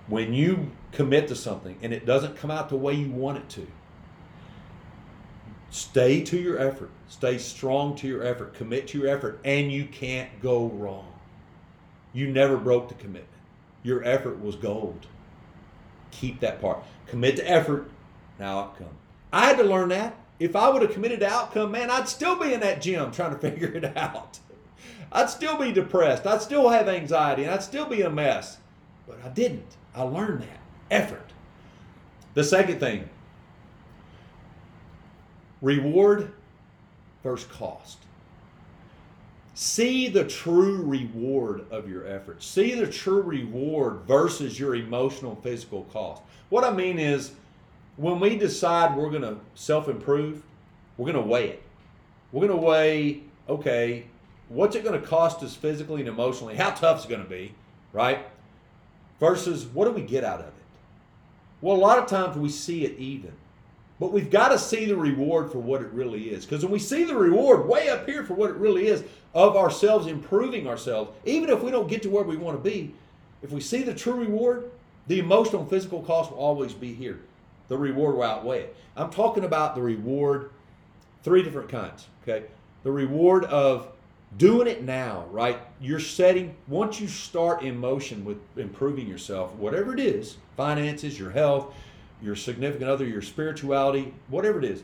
When 0.08 0.34
you 0.34 0.72
commit 0.92 1.28
to 1.28 1.36
something 1.36 1.78
and 1.80 1.92
it 1.92 2.04
doesn't 2.04 2.36
come 2.36 2.50
out 2.50 2.68
the 2.68 2.76
way 2.76 2.94
you 2.94 3.10
want 3.10 3.38
it 3.38 3.48
to, 3.50 3.66
stay 5.70 6.22
to 6.24 6.38
your 6.38 6.58
effort. 6.58 6.90
Stay 7.08 7.38
strong 7.38 7.94
to 7.96 8.08
your 8.08 8.24
effort. 8.24 8.54
Commit 8.54 8.88
to 8.88 8.98
your 8.98 9.08
effort, 9.08 9.38
and 9.44 9.70
you 9.70 9.84
can't 9.84 10.28
go 10.42 10.66
wrong. 10.66 11.12
You 12.12 12.28
never 12.28 12.56
broke 12.56 12.88
the 12.88 12.94
commitment. 12.94 13.28
Your 13.82 14.02
effort 14.04 14.40
was 14.42 14.56
gold. 14.56 15.06
Keep 16.10 16.40
that 16.40 16.60
part. 16.60 16.82
Commit 17.06 17.36
to 17.36 17.48
effort, 17.48 17.90
now 18.38 18.58
outcome. 18.58 18.96
I 19.32 19.46
had 19.46 19.58
to 19.58 19.64
learn 19.64 19.88
that. 19.90 20.16
If 20.38 20.56
I 20.56 20.68
would 20.68 20.82
have 20.82 20.92
committed 20.92 21.20
to 21.20 21.28
outcome, 21.28 21.72
man, 21.72 21.90
I'd 21.90 22.08
still 22.08 22.36
be 22.36 22.52
in 22.52 22.60
that 22.60 22.82
gym 22.82 23.12
trying 23.12 23.32
to 23.32 23.38
figure 23.50 23.68
it 23.68 23.96
out. 23.96 24.38
I'd 25.12 25.30
still 25.30 25.56
be 25.56 25.70
depressed. 25.72 26.26
I'd 26.26 26.42
still 26.42 26.68
have 26.68 26.88
anxiety 26.88 27.44
and 27.44 27.52
I'd 27.52 27.62
still 27.62 27.86
be 27.86 28.02
a 28.02 28.10
mess. 28.10 28.58
But 29.06 29.20
I 29.24 29.28
didn't. 29.28 29.76
I 29.94 30.02
learned 30.02 30.42
that. 30.42 30.60
Effort. 30.90 31.30
The 32.34 32.42
second 32.42 32.80
thing 32.80 33.08
reward 35.62 36.32
versus 37.22 37.48
cost. 37.50 37.98
See 39.54 40.08
the 40.08 40.24
true 40.24 40.82
reward 40.82 41.64
of 41.70 41.88
your 41.88 42.06
efforts. 42.06 42.44
See 42.44 42.74
the 42.74 42.88
true 42.88 43.22
reward 43.22 44.00
versus 44.06 44.58
your 44.58 44.74
emotional 44.74 45.32
and 45.32 45.42
physical 45.42 45.84
cost. 45.84 46.22
What 46.48 46.64
I 46.64 46.72
mean 46.72 46.98
is, 46.98 47.32
when 47.96 48.20
we 48.20 48.36
decide 48.36 48.96
we're 48.96 49.10
going 49.10 49.22
to 49.22 49.36
self 49.54 49.88
improve, 49.88 50.42
we're 50.96 51.12
going 51.12 51.22
to 51.22 51.30
weigh 51.30 51.50
it. 51.50 51.62
We're 52.32 52.46
going 52.46 52.60
to 52.60 52.66
weigh, 52.66 53.22
okay, 53.48 54.06
what's 54.48 54.74
it 54.76 54.84
going 54.84 55.00
to 55.00 55.06
cost 55.06 55.42
us 55.42 55.54
physically 55.54 56.00
and 56.00 56.08
emotionally? 56.08 56.56
How 56.56 56.70
tough 56.70 57.00
is 57.00 57.04
it 57.04 57.08
going 57.08 57.22
to 57.22 57.30
be, 57.30 57.54
right? 57.92 58.26
Versus 59.20 59.66
what 59.66 59.84
do 59.84 59.92
we 59.92 60.02
get 60.02 60.24
out 60.24 60.40
of 60.40 60.46
it? 60.46 60.52
Well, 61.60 61.76
a 61.76 61.78
lot 61.78 61.98
of 61.98 62.06
times 62.06 62.36
we 62.36 62.48
see 62.48 62.84
it 62.84 62.98
even. 62.98 63.32
But 64.00 64.12
we've 64.12 64.30
got 64.30 64.48
to 64.48 64.58
see 64.58 64.86
the 64.86 64.96
reward 64.96 65.52
for 65.52 65.58
what 65.58 65.80
it 65.80 65.88
really 65.92 66.30
is. 66.30 66.44
Because 66.44 66.64
when 66.64 66.72
we 66.72 66.80
see 66.80 67.04
the 67.04 67.14
reward 67.14 67.68
way 67.68 67.88
up 67.88 68.06
here 68.06 68.24
for 68.24 68.34
what 68.34 68.50
it 68.50 68.56
really 68.56 68.88
is 68.88 69.04
of 69.34 69.56
ourselves 69.56 70.08
improving 70.08 70.66
ourselves, 70.66 71.12
even 71.24 71.48
if 71.48 71.62
we 71.62 71.70
don't 71.70 71.88
get 71.88 72.02
to 72.02 72.10
where 72.10 72.24
we 72.24 72.36
want 72.36 72.62
to 72.62 72.70
be, 72.70 72.92
if 73.40 73.52
we 73.52 73.60
see 73.60 73.82
the 73.82 73.94
true 73.94 74.14
reward, 74.14 74.70
the 75.06 75.20
emotional 75.20 75.62
and 75.62 75.70
physical 75.70 76.02
cost 76.02 76.32
will 76.32 76.38
always 76.38 76.72
be 76.72 76.92
here. 76.92 77.20
The 77.68 77.78
reward 77.78 78.16
will 78.16 78.22
outweigh 78.22 78.60
it. 78.60 78.76
I'm 78.96 79.10
talking 79.10 79.44
about 79.44 79.74
the 79.74 79.82
reward, 79.82 80.50
three 81.22 81.42
different 81.42 81.68
kinds. 81.68 82.06
Okay. 82.22 82.46
The 82.82 82.92
reward 82.92 83.44
of 83.46 83.88
doing 84.36 84.66
it 84.66 84.82
now, 84.82 85.26
right? 85.30 85.58
You're 85.80 86.00
setting, 86.00 86.54
once 86.68 87.00
you 87.00 87.08
start 87.08 87.62
in 87.62 87.78
motion 87.78 88.24
with 88.24 88.38
improving 88.56 89.08
yourself, 89.08 89.54
whatever 89.54 89.94
it 89.94 90.00
is 90.00 90.36
finances, 90.56 91.18
your 91.18 91.30
health, 91.30 91.74
your 92.22 92.36
significant 92.36 92.90
other, 92.90 93.04
your 93.04 93.22
spirituality, 93.22 94.12
whatever 94.28 94.58
it 94.58 94.64
is 94.64 94.82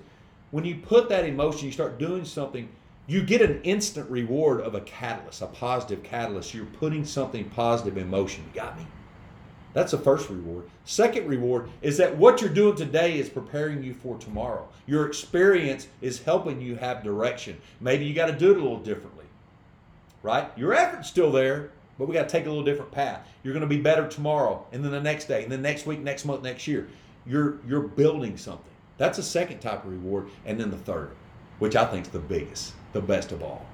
when 0.51 0.65
you 0.65 0.77
put 0.77 1.09
that 1.09 1.25
in 1.25 1.37
motion, 1.37 1.67
you 1.67 1.73
start 1.73 1.99
doing 1.99 2.25
something, 2.25 2.69
you 3.07 3.23
get 3.23 3.43
an 3.43 3.61
instant 3.63 4.11
reward 4.11 4.61
of 4.61 4.75
a 4.75 4.81
catalyst, 4.81 5.43
a 5.43 5.47
positive 5.47 6.03
catalyst. 6.03 6.55
You're 6.55 6.65
putting 6.65 7.05
something 7.05 7.49
positive 7.51 7.97
in 7.97 8.09
motion. 8.09 8.45
You 8.53 8.61
got 8.61 8.77
me? 8.77 8.87
That's 9.73 9.93
the 9.93 9.99
first 9.99 10.29
reward. 10.29 10.69
Second 10.85 11.29
reward 11.29 11.71
is 11.81 11.97
that 11.99 12.17
what 12.17 12.41
you're 12.41 12.51
doing 12.51 12.77
today 12.77 13.19
is 13.19 13.29
preparing 13.29 13.83
you 13.83 13.95
for 13.95 14.19
tomorrow. 14.19 14.69
Your 14.87 15.07
experience 15.07 15.87
is 16.01 16.23
helping 16.23 16.61
you 16.61 16.77
have 16.77 17.05
direction. 17.05 17.61
Maybe 17.81 18.05
you 18.05 18.15
got 18.15 18.27
to 18.27 18.33
do 18.33 18.51
it 18.51 18.57
a 18.57 18.61
little 18.61 18.81
differently 18.81 19.21
right? 20.23 20.51
Your 20.57 20.75
effort's 20.75 21.09
still 21.09 21.33
there, 21.33 21.71
but 21.99 22.09
we 22.09 22.15
got 22.15 22.29
to 22.29 22.33
take 22.33 22.47
a 22.47 22.49
little 22.49 22.65
different 22.65 22.91
path. 22.91 23.27
You're 23.43 23.55
going 23.55 23.69
to 23.69 23.75
be 23.75 23.81
better 23.81 24.09
tomorrow, 24.09 24.67
and 24.73 24.85
then 24.85 24.93
the 24.93 25.01
next 25.01 25.27
day, 25.27 25.43
and 25.43 25.53
then 25.53 25.63
next 25.63 25.87
week, 25.87 26.01
next 26.01 26.25
month, 26.25 26.43
next 26.43 26.67
year. 26.67 26.89
You're 27.27 27.59
you're 27.67 27.83
building 27.83 28.39
something. 28.39 28.65
That's 28.97 29.19
the 29.19 29.23
second 29.23 29.61
type 29.61 29.85
of 29.85 29.91
reward, 29.91 30.31
and 30.47 30.59
then 30.59 30.71
the 30.71 30.79
third, 30.79 31.11
which 31.59 31.77
I 31.77 31.85
think 31.85 32.07
is 32.07 32.13
the 32.13 32.19
biggest, 32.19 32.73
the 32.93 33.01
best 33.01 33.33
of 33.33 33.43
all. 33.43 33.67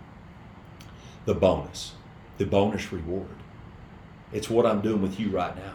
The 1.27 1.35
bonus, 1.35 1.93
the 2.39 2.47
bonus 2.47 2.93
reward. 2.93 3.29
It's 4.33 4.51
what 4.51 4.67
I'm 4.67 4.81
doing 4.81 5.01
with 5.01 5.19
you 5.21 5.31
right 5.31 5.57
now. 5.57 5.75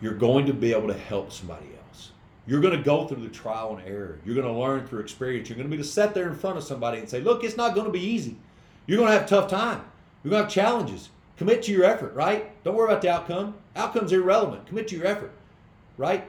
You're 0.00 0.14
going 0.14 0.46
to 0.46 0.54
be 0.54 0.72
able 0.72 0.88
to 0.88 0.98
help 0.98 1.32
somebody 1.32 1.66
else. 1.66 2.10
You're 2.46 2.60
going 2.60 2.76
to 2.76 2.82
go 2.82 3.06
through 3.06 3.22
the 3.22 3.28
trial 3.28 3.76
and 3.76 3.86
error. 3.86 4.18
You're 4.24 4.34
going 4.34 4.46
to 4.46 4.58
learn 4.58 4.86
through 4.86 5.00
experience. 5.00 5.48
You're 5.48 5.56
going 5.56 5.70
to 5.70 5.76
be 5.76 5.82
to 5.82 5.88
sit 5.88 6.14
there 6.14 6.28
in 6.28 6.34
front 6.34 6.58
of 6.58 6.64
somebody 6.64 6.98
and 6.98 7.08
say, 7.08 7.20
"Look, 7.20 7.44
it's 7.44 7.56
not 7.56 7.74
going 7.74 7.86
to 7.86 7.92
be 7.92 8.00
easy." 8.00 8.36
You're 8.86 8.98
going 8.98 9.12
to 9.12 9.18
have 9.18 9.28
tough 9.28 9.50
time. 9.50 9.84
You're 10.24 10.30
going 10.30 10.40
to 10.40 10.44
have 10.44 10.52
challenges. 10.52 11.10
Commit 11.36 11.62
to 11.64 11.72
your 11.72 11.84
effort, 11.84 12.14
right? 12.14 12.50
Don't 12.64 12.74
worry 12.74 12.90
about 12.90 13.02
the 13.02 13.10
outcome. 13.10 13.54
Outcome's 13.76 14.12
irrelevant. 14.12 14.66
Commit 14.66 14.88
to 14.88 14.96
your 14.96 15.06
effort, 15.06 15.32
right? 15.96 16.24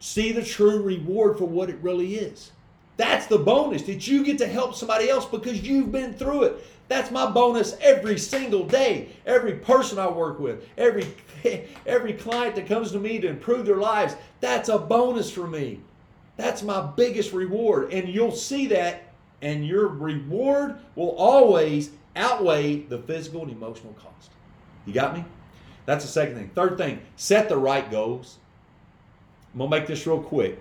See 0.00 0.32
the 0.32 0.42
true 0.42 0.82
reward 0.82 1.38
for 1.38 1.44
what 1.44 1.70
it 1.70 1.76
really 1.80 2.16
is. 2.16 2.52
That's 3.00 3.24
the 3.24 3.38
bonus 3.38 3.80
that 3.84 4.06
you 4.06 4.22
get 4.22 4.36
to 4.38 4.46
help 4.46 4.74
somebody 4.74 5.08
else 5.08 5.24
because 5.24 5.62
you've 5.62 5.90
been 5.90 6.12
through 6.12 6.42
it. 6.42 6.66
That's 6.88 7.10
my 7.10 7.30
bonus 7.30 7.74
every 7.80 8.18
single 8.18 8.66
day. 8.66 9.08
Every 9.24 9.54
person 9.54 9.98
I 9.98 10.10
work 10.10 10.38
with, 10.38 10.68
every 10.76 11.06
every 11.86 12.12
client 12.12 12.56
that 12.56 12.66
comes 12.66 12.92
to 12.92 12.98
me 12.98 13.18
to 13.18 13.26
improve 13.26 13.64
their 13.64 13.78
lives, 13.78 14.16
that's 14.40 14.68
a 14.68 14.78
bonus 14.78 15.30
for 15.30 15.46
me. 15.46 15.80
That's 16.36 16.62
my 16.62 16.82
biggest 16.82 17.32
reward. 17.32 17.90
And 17.90 18.06
you'll 18.06 18.32
see 18.32 18.66
that 18.66 19.14
and 19.40 19.66
your 19.66 19.88
reward 19.88 20.76
will 20.94 21.16
always 21.16 21.92
outweigh 22.16 22.80
the 22.80 22.98
physical 22.98 23.44
and 23.44 23.50
emotional 23.50 23.94
cost. 23.94 24.30
You 24.84 24.92
got 24.92 25.16
me? 25.16 25.24
That's 25.86 26.04
the 26.04 26.10
second 26.10 26.34
thing. 26.34 26.50
Third 26.54 26.76
thing, 26.76 27.00
set 27.16 27.48
the 27.48 27.56
right 27.56 27.90
goals. 27.90 28.36
I'm 29.54 29.58
going 29.60 29.70
to 29.70 29.78
make 29.78 29.86
this 29.86 30.06
real 30.06 30.20
quick. 30.20 30.60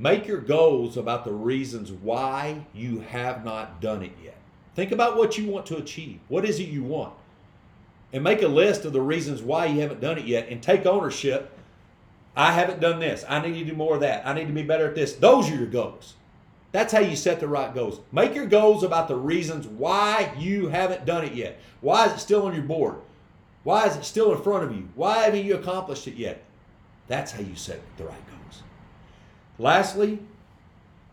Make 0.00 0.26
your 0.26 0.40
goals 0.40 0.96
about 0.96 1.26
the 1.26 1.32
reasons 1.32 1.92
why 1.92 2.64
you 2.72 3.00
have 3.00 3.44
not 3.44 3.82
done 3.82 4.02
it 4.02 4.12
yet. 4.24 4.38
Think 4.74 4.92
about 4.92 5.14
what 5.14 5.36
you 5.36 5.46
want 5.46 5.66
to 5.66 5.76
achieve. 5.76 6.20
What 6.28 6.46
is 6.46 6.58
it 6.58 6.68
you 6.68 6.82
want? 6.82 7.12
And 8.10 8.24
make 8.24 8.40
a 8.40 8.48
list 8.48 8.86
of 8.86 8.94
the 8.94 9.02
reasons 9.02 9.42
why 9.42 9.66
you 9.66 9.82
haven't 9.82 10.00
done 10.00 10.16
it 10.16 10.24
yet 10.24 10.48
and 10.48 10.62
take 10.62 10.86
ownership. 10.86 11.52
I 12.34 12.52
haven't 12.52 12.80
done 12.80 12.98
this. 12.98 13.26
I 13.28 13.46
need 13.46 13.58
to 13.58 13.64
do 13.66 13.76
more 13.76 13.96
of 13.96 14.00
that. 14.00 14.26
I 14.26 14.32
need 14.32 14.46
to 14.46 14.54
be 14.54 14.62
better 14.62 14.88
at 14.88 14.94
this. 14.94 15.12
Those 15.12 15.50
are 15.50 15.56
your 15.56 15.66
goals. 15.66 16.14
That's 16.72 16.94
how 16.94 17.00
you 17.00 17.14
set 17.14 17.38
the 17.38 17.48
right 17.48 17.74
goals. 17.74 18.00
Make 18.10 18.34
your 18.34 18.46
goals 18.46 18.82
about 18.82 19.06
the 19.06 19.16
reasons 19.16 19.66
why 19.66 20.32
you 20.38 20.68
haven't 20.68 21.04
done 21.04 21.26
it 21.26 21.34
yet. 21.34 21.60
Why 21.82 22.06
is 22.06 22.14
it 22.14 22.20
still 22.20 22.46
on 22.46 22.54
your 22.54 22.62
board? 22.62 22.96
Why 23.64 23.86
is 23.86 23.96
it 23.96 24.06
still 24.06 24.32
in 24.32 24.40
front 24.40 24.64
of 24.64 24.74
you? 24.74 24.88
Why 24.94 25.24
haven't 25.24 25.44
you 25.44 25.56
accomplished 25.56 26.08
it 26.08 26.14
yet? 26.14 26.42
That's 27.06 27.32
how 27.32 27.42
you 27.42 27.54
set 27.54 27.82
the 27.98 28.04
right 28.04 28.26
goals. 28.28 28.39
Lastly, 29.60 30.18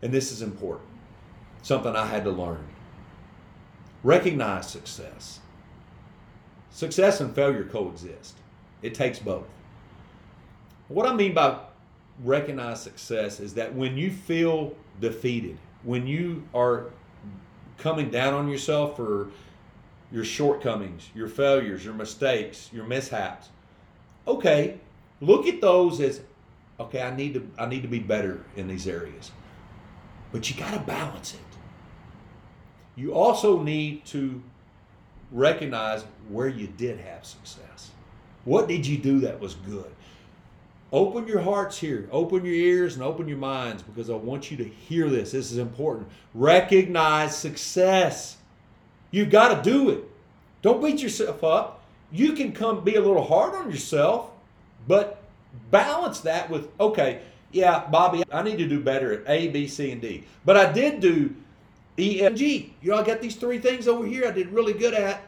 and 0.00 0.10
this 0.10 0.32
is 0.32 0.40
important, 0.40 0.88
something 1.60 1.94
I 1.94 2.06
had 2.06 2.24
to 2.24 2.30
learn 2.30 2.64
recognize 4.02 4.66
success. 4.66 5.40
Success 6.70 7.20
and 7.20 7.34
failure 7.34 7.64
coexist, 7.64 8.36
it 8.80 8.94
takes 8.94 9.18
both. 9.18 9.44
What 10.88 11.06
I 11.06 11.14
mean 11.14 11.34
by 11.34 11.58
recognize 12.24 12.80
success 12.80 13.38
is 13.38 13.52
that 13.54 13.74
when 13.74 13.98
you 13.98 14.10
feel 14.10 14.74
defeated, 14.98 15.58
when 15.82 16.06
you 16.06 16.48
are 16.54 16.86
coming 17.76 18.08
down 18.08 18.32
on 18.32 18.48
yourself 18.48 18.96
for 18.96 19.28
your 20.10 20.24
shortcomings, 20.24 21.10
your 21.14 21.28
failures, 21.28 21.84
your 21.84 21.92
mistakes, 21.92 22.70
your 22.72 22.86
mishaps, 22.86 23.50
okay, 24.26 24.80
look 25.20 25.46
at 25.46 25.60
those 25.60 26.00
as 26.00 26.22
okay, 26.80 27.02
I 27.02 27.14
need 27.14 27.34
to 27.34 27.50
I 27.58 27.66
need 27.66 27.82
to 27.82 27.88
be 27.88 27.98
better 27.98 28.44
in 28.56 28.68
these 28.68 28.86
areas. 28.86 29.30
But 30.32 30.50
you 30.50 30.56
got 30.56 30.74
to 30.74 30.80
balance 30.80 31.34
it. 31.34 31.40
You 32.96 33.14
also 33.14 33.62
need 33.62 34.04
to 34.06 34.42
recognize 35.30 36.04
where 36.28 36.48
you 36.48 36.66
did 36.66 37.00
have 37.00 37.24
success. 37.24 37.90
What 38.44 38.68
did 38.68 38.86
you 38.86 38.98
do 38.98 39.20
that 39.20 39.40
was 39.40 39.54
good? 39.54 39.90
Open 40.90 41.28
your 41.28 41.40
hearts 41.40 41.78
here, 41.78 42.08
open 42.10 42.44
your 42.44 42.54
ears, 42.54 42.94
and 42.94 43.02
open 43.02 43.28
your 43.28 43.36
minds 43.36 43.82
because 43.82 44.08
I 44.08 44.14
want 44.14 44.50
you 44.50 44.56
to 44.56 44.64
hear 44.64 45.10
this. 45.10 45.32
This 45.32 45.52
is 45.52 45.58
important. 45.58 46.08
Recognize 46.32 47.36
success. 47.36 48.38
You've 49.10 49.30
got 49.30 49.62
to 49.62 49.70
do 49.70 49.90
it. 49.90 50.04
Don't 50.62 50.82
beat 50.82 51.00
yourself 51.02 51.44
up. 51.44 51.84
You 52.10 52.32
can 52.32 52.52
come 52.52 52.82
be 52.82 52.94
a 52.94 53.00
little 53.00 53.24
hard 53.24 53.54
on 53.54 53.70
yourself, 53.70 54.30
but 54.86 55.17
balance 55.70 56.20
that 56.20 56.50
with, 56.50 56.68
okay, 56.78 57.22
yeah, 57.52 57.86
Bobby, 57.90 58.22
I 58.30 58.42
need 58.42 58.58
to 58.58 58.68
do 58.68 58.80
better 58.80 59.12
at 59.12 59.28
A, 59.28 59.48
B, 59.48 59.66
C, 59.66 59.90
and 59.90 60.00
D. 60.00 60.24
But 60.44 60.56
I 60.56 60.72
did 60.72 61.00
do 61.00 61.34
E, 61.98 62.22
F, 62.22 62.34
G. 62.34 62.74
You 62.82 62.90
know, 62.90 62.98
I 62.98 63.04
got 63.04 63.20
these 63.20 63.36
three 63.36 63.58
things 63.58 63.88
over 63.88 64.06
here 64.06 64.26
I 64.26 64.30
did 64.30 64.52
really 64.52 64.74
good 64.74 64.94
at. 64.94 65.22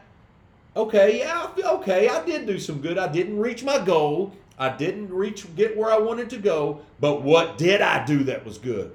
Okay, 0.75 1.19
yeah, 1.19 1.49
okay, 1.57 2.07
I 2.07 2.23
did 2.23 2.45
do 2.45 2.57
some 2.57 2.79
good. 2.79 2.97
I 2.97 3.07
didn't 3.07 3.39
reach 3.39 3.63
my 3.63 3.83
goal. 3.83 4.33
I 4.57 4.69
didn't 4.69 5.11
reach 5.11 5.53
get 5.55 5.75
where 5.75 5.91
I 5.91 5.97
wanted 5.97 6.29
to 6.29 6.37
go, 6.37 6.81
but 6.99 7.23
what 7.23 7.57
did 7.57 7.81
I 7.81 8.05
do 8.05 8.23
that 8.25 8.45
was 8.45 8.59
good? 8.59 8.93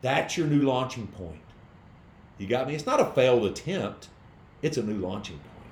That's 0.00 0.36
your 0.36 0.46
new 0.46 0.62
launching 0.62 1.06
point. 1.06 1.42
You 2.38 2.46
got 2.46 2.66
me? 2.66 2.74
It's 2.74 2.86
not 2.86 2.98
a 2.98 3.04
failed 3.04 3.44
attempt, 3.44 4.08
it's 4.62 4.78
a 4.78 4.82
new 4.82 4.98
launching 4.98 5.36
point. 5.36 5.70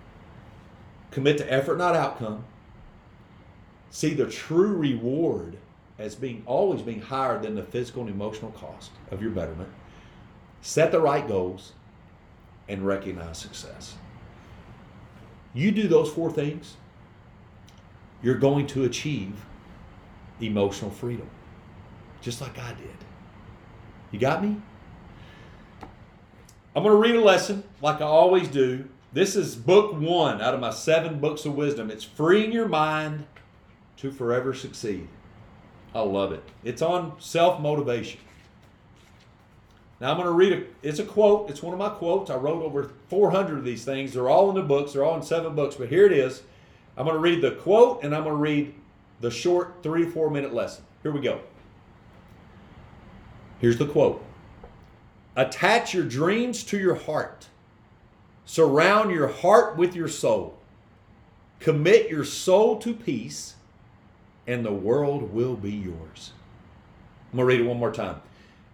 Commit 1.10 1.38
to 1.38 1.52
effort, 1.52 1.78
not 1.78 1.96
outcome. 1.96 2.44
See 3.90 4.14
the 4.14 4.26
true 4.26 4.74
reward 4.76 5.56
as 5.98 6.14
being 6.14 6.42
always 6.46 6.80
being 6.80 7.02
higher 7.02 7.38
than 7.40 7.54
the 7.54 7.62
physical 7.62 8.02
and 8.02 8.10
emotional 8.10 8.52
cost 8.52 8.92
of 9.10 9.20
your 9.20 9.32
betterment. 9.32 9.68
Set 10.62 10.92
the 10.92 11.00
right 11.00 11.26
goals 11.26 11.72
and 12.68 12.86
recognize 12.86 13.36
success. 13.36 13.96
You 15.52 15.72
do 15.72 15.88
those 15.88 16.10
four 16.10 16.30
things, 16.30 16.76
you're 18.22 18.38
going 18.38 18.66
to 18.68 18.84
achieve 18.84 19.44
emotional 20.40 20.90
freedom, 20.90 21.28
just 22.20 22.40
like 22.40 22.58
I 22.58 22.72
did. 22.74 22.96
You 24.12 24.20
got 24.20 24.42
me? 24.42 24.56
I'm 26.74 26.84
going 26.84 26.94
to 26.94 26.96
read 26.96 27.16
a 27.16 27.20
lesson 27.20 27.64
like 27.82 28.00
I 28.00 28.04
always 28.04 28.46
do. 28.46 28.88
This 29.12 29.34
is 29.34 29.56
book 29.56 29.92
one 29.92 30.40
out 30.40 30.54
of 30.54 30.60
my 30.60 30.70
seven 30.70 31.18
books 31.18 31.44
of 31.44 31.56
wisdom. 31.56 31.90
It's 31.90 32.04
freeing 32.04 32.52
your 32.52 32.68
mind 32.68 33.26
to 34.00 34.10
forever 34.10 34.54
succeed. 34.54 35.08
I 35.94 36.00
love 36.00 36.32
it. 36.32 36.42
It's 36.64 36.82
on 36.82 37.20
self 37.20 37.60
motivation. 37.60 38.20
Now 40.00 40.12
I'm 40.12 40.16
going 40.16 40.26
to 40.26 40.32
read 40.32 40.52
a. 40.52 40.86
It's 40.86 40.98
a 40.98 41.04
quote. 41.04 41.50
It's 41.50 41.62
one 41.62 41.72
of 41.74 41.78
my 41.78 41.90
quotes. 41.90 42.30
I 42.30 42.36
wrote 42.36 42.62
over 42.62 42.90
400 43.08 43.58
of 43.58 43.64
these 43.64 43.84
things. 43.84 44.14
They're 44.14 44.28
all 44.28 44.48
in 44.48 44.56
the 44.56 44.62
books. 44.62 44.92
They're 44.92 45.04
all 45.04 45.16
in 45.16 45.22
seven 45.22 45.54
books. 45.54 45.74
But 45.74 45.88
here 45.88 46.06
it 46.06 46.12
is. 46.12 46.42
I'm 46.96 47.04
going 47.04 47.16
to 47.16 47.20
read 47.20 47.42
the 47.42 47.52
quote 47.52 48.02
and 48.02 48.14
I'm 48.14 48.24
going 48.24 48.34
to 48.34 48.40
read 48.40 48.74
the 49.20 49.30
short 49.30 49.82
three 49.82 50.06
four 50.06 50.30
minute 50.30 50.54
lesson. 50.54 50.84
Here 51.02 51.12
we 51.12 51.20
go. 51.20 51.40
Here's 53.58 53.78
the 53.78 53.86
quote 53.86 54.24
Attach 55.36 55.94
your 55.94 56.04
dreams 56.04 56.64
to 56.64 56.78
your 56.78 56.94
heart, 56.94 57.48
surround 58.44 59.10
your 59.10 59.28
heart 59.28 59.76
with 59.76 59.94
your 59.94 60.08
soul, 60.08 60.58
commit 61.58 62.10
your 62.10 62.24
soul 62.24 62.78
to 62.78 62.94
peace, 62.94 63.54
and 64.50 64.64
the 64.64 64.72
world 64.72 65.32
will 65.32 65.54
be 65.54 65.70
yours. 65.70 66.32
I'm 67.30 67.36
going 67.36 67.42
to 67.42 67.44
read 67.44 67.60
it 67.60 67.68
one 67.68 67.78
more 67.78 67.92
time. 67.92 68.20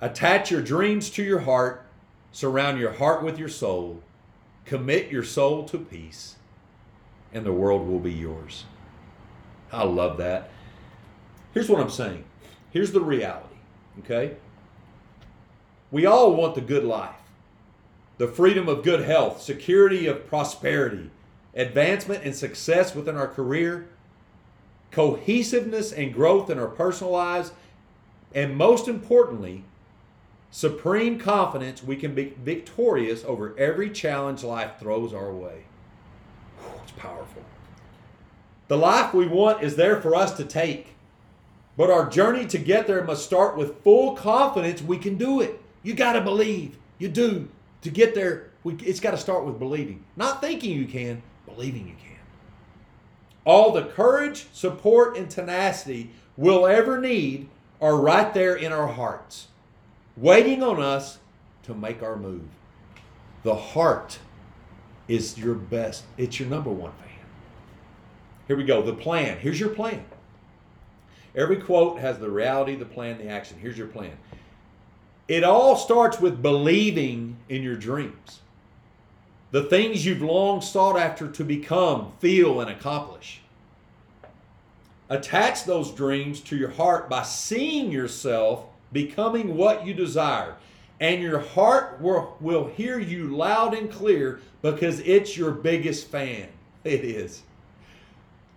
Attach 0.00 0.50
your 0.50 0.62
dreams 0.62 1.10
to 1.10 1.22
your 1.22 1.40
heart, 1.40 1.84
surround 2.32 2.78
your 2.78 2.92
heart 2.92 3.22
with 3.22 3.38
your 3.38 3.50
soul, 3.50 4.02
commit 4.64 5.10
your 5.10 5.22
soul 5.22 5.64
to 5.64 5.78
peace, 5.78 6.36
and 7.30 7.44
the 7.44 7.52
world 7.52 7.86
will 7.86 7.98
be 7.98 8.12
yours. 8.12 8.64
I 9.70 9.84
love 9.84 10.16
that. 10.16 10.48
Here's 11.52 11.68
what 11.68 11.82
I'm 11.82 11.90
saying. 11.90 12.24
Here's 12.70 12.92
the 12.92 13.02
reality, 13.02 13.56
okay? 13.98 14.36
We 15.90 16.06
all 16.06 16.34
want 16.34 16.54
the 16.54 16.62
good 16.62 16.84
life, 16.84 17.16
the 18.16 18.28
freedom 18.28 18.66
of 18.66 18.82
good 18.82 19.00
health, 19.00 19.42
security 19.42 20.06
of 20.06 20.26
prosperity, 20.26 21.10
advancement 21.54 22.24
and 22.24 22.34
success 22.34 22.94
within 22.94 23.18
our 23.18 23.28
career, 23.28 23.88
cohesiveness 24.90 25.92
and 25.92 26.12
growth 26.12 26.51
in 26.51 26.59
our 26.59 26.68
personal 26.68 27.12
lives, 27.12 27.53
and 28.35 28.57
most 28.57 28.88
importantly, 28.88 29.64
supreme 30.51 31.18
confidence 31.18 31.83
we 31.83 31.96
can 31.96 32.14
be 32.14 32.35
victorious 32.42 33.25
over 33.25 33.57
every 33.59 33.90
challenge 33.90 34.42
life 34.42 34.72
throws 34.81 35.12
our 35.12 35.33
way. 35.33 35.64
It's 36.83 36.92
powerful. 36.92 37.42
The 38.68 38.77
life 38.77 39.14
we 39.14 39.27
want 39.27 39.62
is 39.62 39.77
there 39.77 40.01
for 40.01 40.14
us 40.14 40.37
to 40.37 40.44
take. 40.44 40.94
But 41.77 41.90
our 41.90 42.09
journey 42.09 42.46
to 42.46 42.59
get 42.59 42.87
there 42.87 43.05
must 43.05 43.25
start 43.25 43.57
with 43.57 43.83
full 43.83 44.16
confidence 44.16 44.81
we 44.81 44.99
can 44.99 45.16
do 45.16 45.40
it. 45.40 45.61
You 45.83 45.94
got 45.94 46.14
to 46.14 46.20
believe. 46.20 46.79
You 46.99 47.09
do. 47.09 47.49
To 47.83 47.90
get 47.90 48.14
there, 48.14 48.51
we, 48.64 48.75
it's 48.77 48.99
got 48.99 49.11
to 49.12 49.18
start 49.18 49.44
with 49.44 49.59
believing. 49.59 50.05
Not 50.16 50.40
thinking 50.40 50.77
you 50.77 50.87
can, 50.87 51.22
believing 51.44 51.87
you 51.87 51.94
can. 51.94 52.18
All 53.46 53.72
the 53.72 53.85
courage, 53.85 54.48
support, 54.52 55.16
and 55.16 55.30
tenacity 55.30 56.11
we'll 56.37 56.66
ever 56.66 57.00
need 57.00 57.48
are 57.80 57.96
right 57.96 58.35
there 58.35 58.56
in 58.56 58.72
our 58.72 58.88
hearts, 58.88 59.48
waiting 60.16 60.62
on 60.62 60.82
us 60.82 61.18
to 61.62 61.72
make 61.72 62.02
our 62.02 62.16
move. 62.16 62.48
The 63.44 63.54
heart 63.54 64.18
is 65.09 65.38
your 65.38 65.54
best, 65.54 66.04
it's 66.18 66.40
your 66.40 66.48
number 66.48 66.70
one 66.70 66.92
fan. 66.92 67.06
Here 68.48 68.56
we 68.56 68.64
go. 68.64 68.82
The 68.82 68.92
plan. 68.92 69.38
Here's 69.38 69.59
your 69.59 69.70
plan. 69.70 70.04
Every 71.35 71.56
quote 71.56 71.98
has 72.00 72.18
the 72.18 72.30
reality, 72.30 72.76
the 72.76 72.85
plan, 72.85 73.18
the 73.18 73.28
action. 73.28 73.59
Here's 73.61 73.78
your 73.78 73.88
plan. 73.88 74.16
It 75.28 75.44
all 75.44 75.76
starts 75.76 76.20
with 76.20 76.42
believing 76.42 77.37
in 77.48 77.62
your 77.62 77.76
dreams. 77.76 78.40
The 79.52 79.62
things 79.62 80.04
you've 80.04 80.22
long 80.22 80.61
sought 80.61 80.98
after 80.98 81.28
to 81.28 81.44
become, 81.44 82.12
feel, 82.18 82.61
and 82.61 82.70
accomplish. 82.70 83.40
Attach 85.09 85.64
those 85.64 85.92
dreams 85.92 86.40
to 86.40 86.56
your 86.56 86.70
heart 86.70 87.09
by 87.09 87.22
seeing 87.22 87.92
yourself 87.92 88.64
becoming 88.92 89.56
what 89.56 89.87
you 89.87 89.94
desire. 89.94 90.56
And 90.98 91.22
your 91.22 91.40
heart 91.40 92.00
will, 92.00 92.37
will 92.40 92.66
hear 92.66 92.98
you 92.98 93.37
loud 93.37 93.74
and 93.74 93.90
clear 93.90 94.40
because 94.62 95.00
it's 95.00 95.37
your 95.37 95.52
biggest 95.52 96.09
fan. 96.09 96.48
It 96.85 97.04
is. 97.04 97.42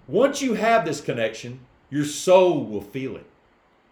Once 0.07 0.39
you 0.39 0.53
have 0.53 0.85
this 0.85 1.01
connection, 1.01 1.61
your 1.89 2.05
soul 2.05 2.63
will 2.63 2.81
feel 2.81 3.15
it. 3.15 3.25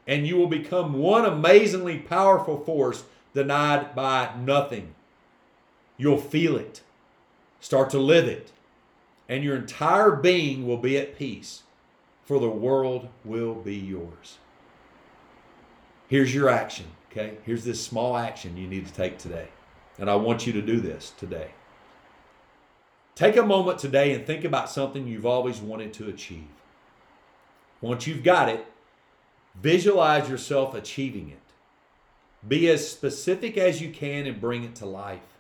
And 0.05 0.27
you 0.27 0.38
will 0.38 0.47
become 0.47 0.93
one 0.93 1.25
amazingly 1.25 1.97
powerful 1.97 2.60
force 2.63 3.03
denied 3.33 3.95
by 3.95 4.29
nothing. 4.39 4.93
You'll 5.97 6.19
feel 6.21 6.55
it, 6.55 6.81
start 7.60 7.89
to 7.91 8.00
live 8.00 8.28
it, 8.28 8.52
and 9.30 9.43
your 9.43 9.56
entire 9.56 10.12
being 10.12 10.67
will 10.67 10.78
be 10.78 10.98
at 10.98 11.17
peace, 11.17 11.63
for 12.26 12.39
the 12.39 12.50
world 12.50 13.10
will 13.24 13.56
be 13.56 13.76
yours. 13.76 14.38
Here's 16.08 16.34
your 16.34 16.50
action, 16.50 16.86
okay? 17.12 17.38
Here's 17.43 17.65
this 17.65 17.84
small 17.84 18.15
action 18.15 18.58
you 18.58 18.67
need 18.67 18.88
to 18.88 18.93
take 18.93 19.17
today. 19.17 19.50
And 20.00 20.10
I 20.10 20.15
want 20.15 20.46
you 20.46 20.54
to 20.54 20.62
do 20.62 20.80
this 20.80 21.13
today. 21.17 21.52
Take 23.15 23.36
a 23.36 23.43
moment 23.43 23.80
today 23.80 24.13
and 24.13 24.26
think 24.26 24.43
about 24.43 24.70
something 24.70 25.08
you've 25.08 25.26
always 25.26 25.60
wanted 25.60 25.91
to 25.93 26.08
achieve. 26.08 26.48
Once 27.82 28.06
you've 28.06 28.24
got 28.24 28.48
it, 28.48 28.65
visualize 29.56 30.30
yourself 30.30 30.76
achieving 30.76 31.30
it. 31.30 31.39
Be 32.48 32.70
as 32.70 32.89
specific 32.89 33.58
as 33.58 33.82
you 33.82 33.89
can 33.89 34.28
and 34.28 34.39
bring 34.39 34.63
it 34.63 34.76
to 34.76 34.86
life. 34.86 35.37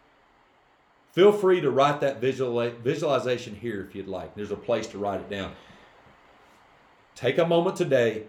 Feel 1.17 1.31
free 1.31 1.61
to 1.61 1.71
write 1.71 1.99
that 2.01 2.21
visual, 2.21 2.69
visualization 2.83 3.55
here 3.55 3.81
if 3.81 3.95
you'd 3.95 4.07
like. 4.07 4.35
There's 4.35 4.51
a 4.51 4.55
place 4.55 4.85
to 4.89 4.99
write 4.99 5.19
it 5.19 5.27
down. 5.31 5.51
Take 7.15 7.39
a 7.39 7.45
moment 7.47 7.75
today 7.75 8.25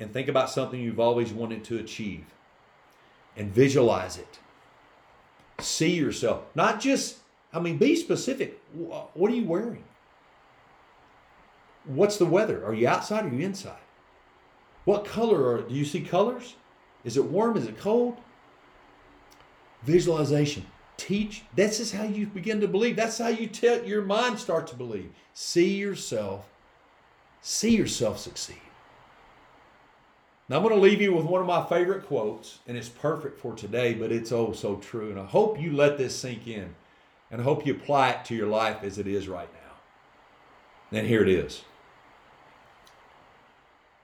and 0.00 0.12
think 0.12 0.26
about 0.26 0.50
something 0.50 0.80
you've 0.80 0.98
always 0.98 1.32
wanted 1.32 1.62
to 1.62 1.78
achieve 1.78 2.24
and 3.36 3.54
visualize 3.54 4.18
it. 4.18 4.40
See 5.60 5.94
yourself, 5.94 6.42
not 6.56 6.80
just 6.80 7.18
I 7.52 7.60
mean, 7.60 7.78
be 7.78 7.94
specific. 7.94 8.60
What 8.74 9.30
are 9.30 9.34
you 9.36 9.44
wearing? 9.44 9.84
What's 11.84 12.16
the 12.16 12.26
weather? 12.26 12.66
Are 12.66 12.74
you 12.74 12.88
outside 12.88 13.24
or 13.24 13.28
are 13.28 13.34
you 13.34 13.46
inside? 13.46 13.78
What 14.84 15.04
color 15.04 15.46
are 15.46 15.60
do 15.60 15.72
you 15.72 15.84
see 15.84 16.00
colors? 16.00 16.56
Is 17.04 17.16
it 17.16 17.24
warm? 17.24 17.56
Is 17.56 17.68
it 17.68 17.78
cold? 17.78 18.16
Visualization. 19.84 20.66
Teach. 21.02 21.42
This 21.56 21.80
is 21.80 21.90
how 21.90 22.04
you 22.04 22.26
begin 22.26 22.60
to 22.60 22.68
believe. 22.68 22.94
That's 22.94 23.18
how 23.18 23.26
you 23.26 23.48
tell 23.48 23.84
your 23.84 24.02
mind 24.02 24.38
start 24.38 24.68
to 24.68 24.76
believe. 24.76 25.10
See 25.34 25.74
yourself. 25.74 26.44
See 27.40 27.74
yourself 27.74 28.20
succeed. 28.20 28.56
Now 30.48 30.58
I'm 30.58 30.62
going 30.62 30.76
to 30.76 30.80
leave 30.80 31.00
you 31.00 31.12
with 31.12 31.24
one 31.24 31.40
of 31.40 31.46
my 31.48 31.64
favorite 31.64 32.06
quotes, 32.06 32.60
and 32.68 32.76
it's 32.76 32.88
perfect 32.88 33.40
for 33.40 33.52
today, 33.54 33.94
but 33.94 34.12
it's 34.12 34.30
oh 34.30 34.52
so 34.52 34.76
true. 34.76 35.10
And 35.10 35.18
I 35.18 35.24
hope 35.24 35.60
you 35.60 35.72
let 35.72 35.98
this 35.98 36.16
sink 36.16 36.46
in 36.46 36.74
and 37.32 37.40
I 37.40 37.44
hope 37.44 37.66
you 37.66 37.72
apply 37.72 38.10
it 38.10 38.24
to 38.26 38.34
your 38.34 38.46
life 38.46 38.84
as 38.84 38.98
it 38.98 39.06
is 39.08 39.26
right 39.26 39.48
now. 39.52 40.96
And 40.98 41.06
here 41.06 41.22
it 41.22 41.28
is. 41.28 41.62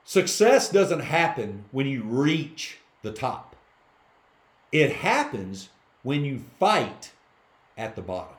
Success 0.02 0.70
doesn't 0.70 1.00
happen 1.00 1.66
when 1.70 1.87
you 1.87 2.02
reach 2.02 2.78
the 3.02 3.12
top. 3.12 3.54
It 4.72 4.90
happens 4.90 5.68
when 6.08 6.24
you 6.24 6.42
fight 6.58 7.12
at 7.76 7.94
the 7.94 8.00
bottom. 8.00 8.34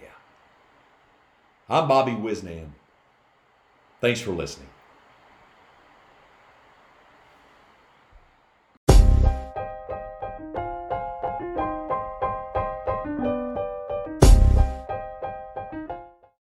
Yeah. 0.00 0.16
I'm 1.68 1.86
Bobby 1.86 2.12
Wisnan. 2.12 2.68
Thanks 4.00 4.18
for 4.22 4.30
listening. 4.30 4.70